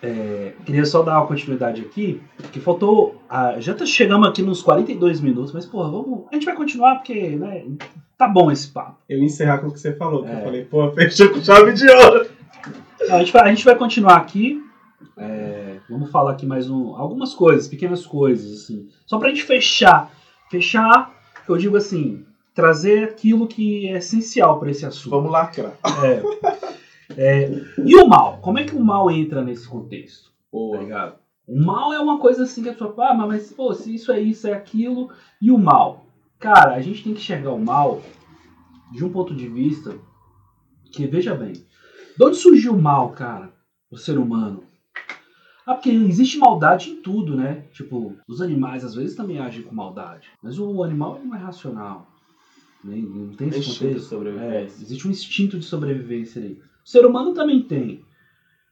[0.03, 3.23] é, queria só dar uma continuidade aqui, que faltou.
[3.31, 6.97] Ah, já tá, chegamos aqui nos 42 minutos, mas, pô, vamos, a gente vai continuar
[6.97, 7.65] porque, né,
[8.19, 8.99] tá bom esse papo.
[9.09, 10.41] Eu ia encerrar com o que você falou, que é.
[10.41, 12.27] eu falei, pô, fechou com chave de ouro.
[13.11, 14.61] A gente vai, a gente vai continuar aqui.
[15.17, 18.89] É, vamos falar aqui mais um, algumas coisas, pequenas coisas, assim.
[19.07, 20.11] Só pra gente fechar.
[20.51, 21.13] Fechar,
[21.49, 25.11] eu digo assim, trazer aquilo que é essencial para esse assunto.
[25.11, 25.73] Vamos lacrar.
[26.05, 26.73] É.
[27.17, 27.51] é.
[27.85, 28.39] E o mal?
[28.39, 30.31] Como é que o mal entra nesse contexto?
[30.53, 30.87] Boa.
[30.87, 31.17] Tá?
[31.47, 34.13] O mal é uma coisa assim que a pessoa fala, ah, mas pô, se isso
[34.13, 35.11] é isso, é aquilo.
[35.41, 36.07] E o mal?
[36.39, 38.03] Cara, a gente tem que enxergar o mal
[38.93, 39.97] de um ponto de vista
[40.93, 43.53] que, veja bem, de onde surgiu o mal, cara?
[43.91, 44.65] O ser humano.
[45.67, 47.65] Ah, porque existe maldade em tudo, né?
[47.73, 50.29] Tipo, os animais às vezes também agem com maldade.
[50.43, 52.09] Mas o animal não é racional.
[52.85, 52.97] Né?
[52.97, 54.29] Não tem esse contexto.
[54.41, 56.61] É, existe um instinto de sobrevivência aí.
[56.85, 58.05] O ser humano também tem.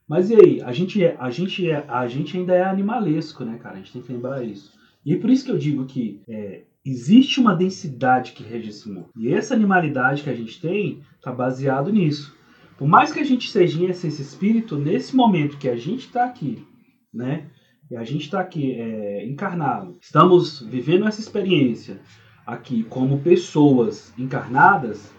[0.07, 0.61] Mas e aí?
[0.61, 3.75] A gente, é, a, gente é, a gente ainda é animalesco, né, cara?
[3.75, 4.73] A gente tem que lembrar isso.
[5.05, 8.89] E é por isso que eu digo que é, existe uma densidade que rege esse
[8.89, 9.09] mundo.
[9.15, 12.35] E essa animalidade que a gente tem está baseado nisso.
[12.77, 16.25] Por mais que a gente seja em essência espírito, nesse momento que a gente está
[16.25, 16.65] aqui,
[17.13, 17.47] né?
[17.89, 21.99] E a gente está aqui é, encarnado, estamos vivendo essa experiência,
[22.45, 25.13] aqui como pessoas encarnadas,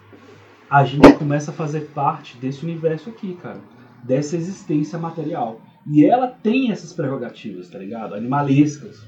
[0.73, 3.61] a gente começa a fazer parte desse universo aqui, cara.
[4.03, 5.61] Dessa existência material.
[5.85, 8.15] E ela tem essas prerrogativas, tá ligado?
[8.15, 9.05] Animalescas.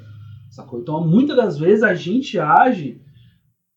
[0.52, 0.80] Sacou?
[0.80, 3.02] Então, muitas das vezes a gente age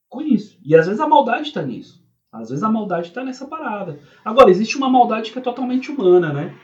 [0.07, 0.59] com isso.
[0.62, 2.07] E às vezes a maldade tá nisso.
[2.30, 3.99] Às vezes a maldade tá nessa parada.
[4.22, 6.55] Agora, existe uma maldade que é totalmente humana, né?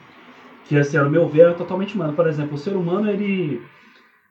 [0.67, 2.13] Que, assim, no meu ver, é totalmente humana.
[2.13, 3.63] Por exemplo, o ser humano, ele.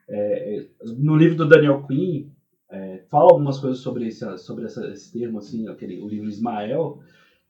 [0.08, 0.66] É,
[0.96, 2.30] no livro do Daniel Quinn,
[2.74, 6.98] é, fala algumas coisas sobre esse, sobre essa, esse termo, assim, aquele, o livro Ismael,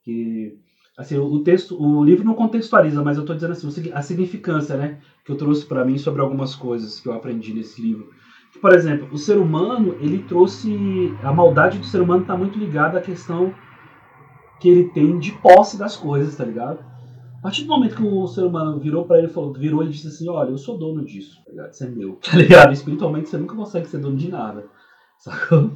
[0.03, 0.59] que
[0.99, 5.01] assim, o texto, o livro não contextualiza, mas eu estou dizendo assim, a significância, né,
[5.25, 8.11] que eu trouxe para mim sobre algumas coisas que eu aprendi nesse livro.
[8.61, 12.99] Por exemplo, o ser humano, ele trouxe a maldade do ser humano está muito ligada
[12.99, 13.53] à questão
[14.61, 16.79] que ele tem de posse das coisas, tá ligado?
[17.39, 20.07] A partir do momento que o ser humano virou para ele, falou, virou e disse
[20.07, 21.73] assim, olha, eu sou dono disso, tá ligado?
[21.73, 22.73] Isso é meu, tá ligado?
[22.73, 24.65] Espiritualmente você nunca consegue ser dono de nada.
[25.19, 25.73] Sacou?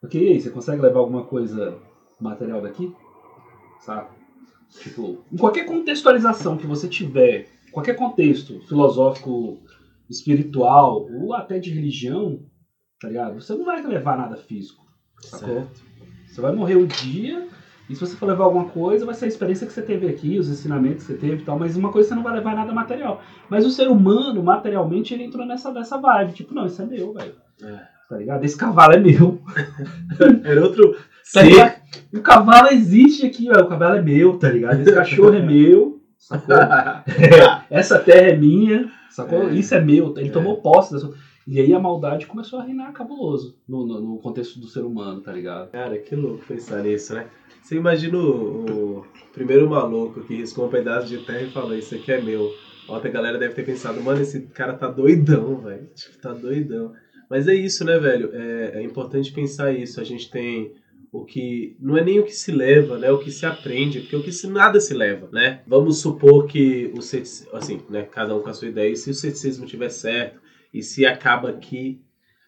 [0.00, 1.78] Porque e aí, você consegue levar alguma coisa
[2.20, 2.94] material daqui?
[3.80, 4.08] Sabe?
[4.70, 9.58] Tipo, em qualquer contextualização que você tiver, qualquer contexto filosófico,
[10.08, 12.40] espiritual ou até de religião,
[13.00, 13.40] tá ligado?
[13.40, 14.86] Você não vai levar nada físico.
[15.20, 15.48] Sacou?
[15.48, 15.82] Certo.
[16.28, 17.48] Você vai morrer um dia,
[17.88, 20.38] e se você for levar alguma coisa, vai ser a experiência que você teve aqui,
[20.38, 22.72] os ensinamentos que você teve e tal, mas uma coisa você não vai levar nada
[22.72, 23.22] material.
[23.48, 26.34] Mas o ser humano, materialmente, ele entrou nessa, nessa vibe.
[26.34, 27.34] Tipo, não, isso é meu, velho.
[27.62, 27.97] É.
[28.08, 28.44] Tá ligado?
[28.44, 29.40] Esse cavalo é meu.
[30.44, 30.96] Era outro.
[31.30, 31.74] Tá ligado?
[32.14, 33.60] O cavalo existe aqui, ó.
[33.60, 34.80] O cavalo é meu, tá ligado?
[34.80, 36.56] Esse cachorro é meu, sacou?
[37.68, 39.50] Essa terra é minha, sacou?
[39.50, 39.52] É.
[39.52, 40.14] Isso é meu.
[40.16, 40.32] Ele É.
[40.32, 41.10] tomou posse dessa.
[41.46, 45.20] E aí a maldade começou a reinar cabuloso no, no, no contexto do ser humano,
[45.20, 45.70] tá ligado?
[45.70, 47.26] Cara, que louco pensar nisso, né?
[47.62, 51.94] Você imagina o, o primeiro maluco que riscou um pedaço de terra e falou: Isso
[51.94, 52.50] aqui é meu.
[52.88, 55.88] Outra galera deve ter pensado: Mano, esse cara tá doidão, velho.
[55.94, 56.92] Tipo, tá doidão.
[57.28, 58.30] Mas é isso, né, velho?
[58.32, 60.00] É, é importante pensar isso.
[60.00, 60.72] A gente tem
[61.12, 61.76] o que.
[61.80, 63.10] Não é nem o que se leva, né?
[63.10, 65.62] O que se aprende, porque o que se, nada se leva, né?
[65.66, 67.54] Vamos supor que o ceticismo.
[67.54, 68.02] Assim, né?
[68.02, 68.90] Cada um com a sua ideia.
[68.90, 70.40] E se o ceticismo tiver certo,
[70.72, 72.00] e se acaba aqui.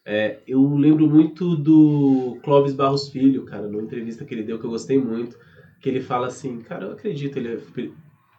[0.05, 4.65] É, eu lembro muito do Clóvis Barros Filho, cara, numa entrevista que ele deu que
[4.65, 5.37] eu gostei muito,
[5.81, 7.59] que ele fala assim, cara, eu acredito, ele é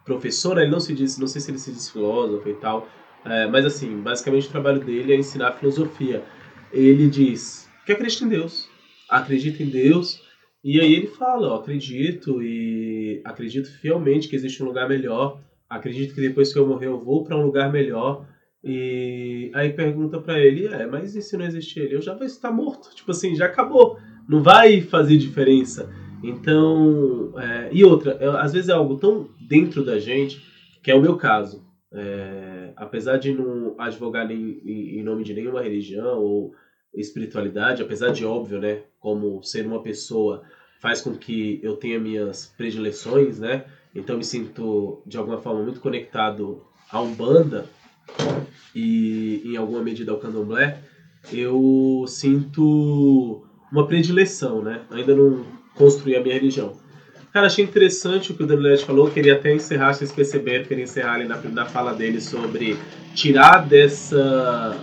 [0.03, 2.87] professor, né, ele não se diz, não sei se ele se diz filósofo e tal,
[3.25, 6.23] é, mas assim, basicamente o trabalho dele é ensinar filosofia.
[6.71, 8.69] Ele diz que acredita em Deus,
[9.09, 10.21] acredita em Deus,
[10.63, 16.13] e aí ele fala, ó, acredito e acredito fielmente que existe um lugar melhor, acredito
[16.13, 18.25] que depois que eu morrer eu vou para um lugar melhor,
[18.63, 21.95] e aí pergunta pra ele, é, mas e se não existir ele?
[21.95, 22.93] Eu já vou estar morto.
[22.95, 23.97] Tipo assim, já acabou.
[24.29, 25.91] Não vai fazer diferença.
[26.23, 30.39] Então, é, e outra, é, às vezes é algo tão dentro da gente,
[30.83, 31.65] que é o meu caso.
[31.93, 36.53] É, apesar de não advogar em, em nome de nenhuma religião ou
[36.93, 40.41] espiritualidade, apesar de óbvio, né, como ser uma pessoa
[40.79, 43.65] faz com que eu tenha minhas predileções, né?
[43.93, 47.65] Então me sinto de alguma forma muito conectado à Umbanda
[48.73, 50.79] e em alguma medida ao Candomblé,
[51.31, 54.81] eu sinto uma predileção, né?
[54.89, 56.80] Ainda não construí a minha religião.
[57.31, 61.13] Cara, achei interessante o que o Danielete falou, queria até encerrar, vocês perceberam, queria encerrar
[61.13, 62.77] ali na, na fala dele sobre
[63.15, 64.77] tirar dessa,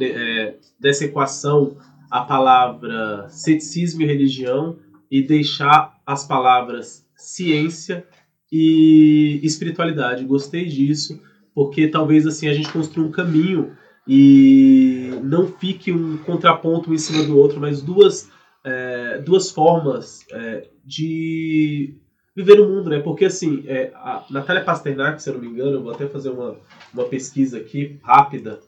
[0.00, 1.76] é, dessa equação
[2.10, 4.76] a palavra ceticismo e religião
[5.08, 8.04] e deixar as palavras ciência
[8.50, 10.24] e espiritualidade.
[10.24, 11.20] Gostei disso,
[11.54, 13.76] porque talvez assim a gente construa um caminho
[14.06, 18.30] e não fique um contraponto um em cima do outro, mas duas,
[18.68, 21.94] é, duas formas é, de
[22.36, 23.00] viver o mundo, né?
[23.00, 26.30] Porque assim, é, a Natália Pasternak, se eu não me engano, eu vou até fazer
[26.30, 26.56] uma,
[26.92, 28.60] uma pesquisa aqui rápida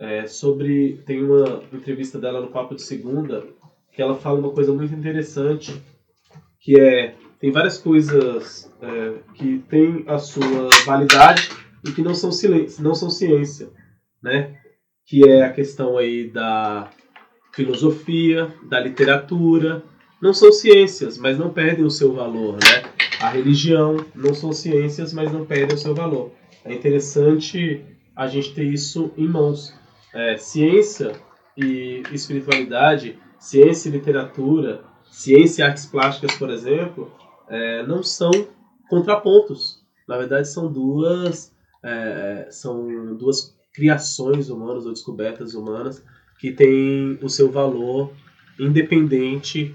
[0.00, 0.98] é, sobre.
[1.06, 3.44] Tem uma entrevista dela no Papo de Segunda
[3.92, 5.80] que ela fala uma coisa muito interessante,
[6.60, 11.48] que é tem várias coisas é, que têm a sua validade
[11.84, 13.68] e que não são, silêncio, não são ciência,
[14.22, 14.58] né?
[15.06, 16.90] Que é a questão aí da
[17.54, 19.82] filosofia, da literatura,
[20.20, 22.90] não são ciências, mas não perdem o seu valor, né?
[23.20, 26.32] A religião não são ciências, mas não perdem o seu valor.
[26.64, 27.84] É interessante
[28.16, 29.72] a gente ter isso em mãos.
[30.12, 31.12] É, ciência
[31.56, 37.12] e espiritualidade, ciência e literatura, ciência e artes plásticas, por exemplo,
[37.48, 38.30] é, não são
[38.88, 39.80] contrapontos.
[40.08, 41.52] Na verdade, são duas,
[41.82, 46.02] é, são duas criações humanas ou descobertas humanas
[46.44, 48.12] que têm o seu valor
[48.60, 49.74] independente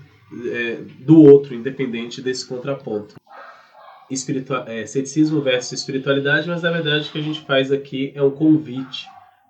[0.51, 3.15] é, do outro, independente desse contraponto.
[4.67, 8.29] É, ceticismo versus espiritualidade, mas na verdade o que a gente faz aqui é um
[8.29, 9.07] convite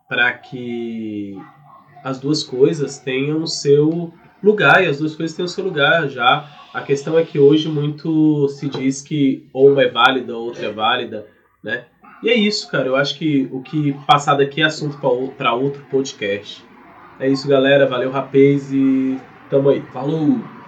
[0.08, 1.38] para que
[2.06, 6.08] as duas coisas tenham o seu lugar e as duas coisas tenham o seu lugar
[6.08, 6.50] já.
[6.74, 10.68] A questão é que hoje muito se diz que ou uma é válida ou outra
[10.68, 11.28] é válida,
[11.62, 11.84] né?
[12.24, 12.88] E é isso, cara.
[12.88, 14.98] Eu acho que o que passar daqui é assunto
[15.38, 16.69] para outro podcast.
[17.20, 17.86] É isso, galera.
[17.86, 19.82] Valeu, rapaz, e tamo aí.
[19.92, 20.50] Falou!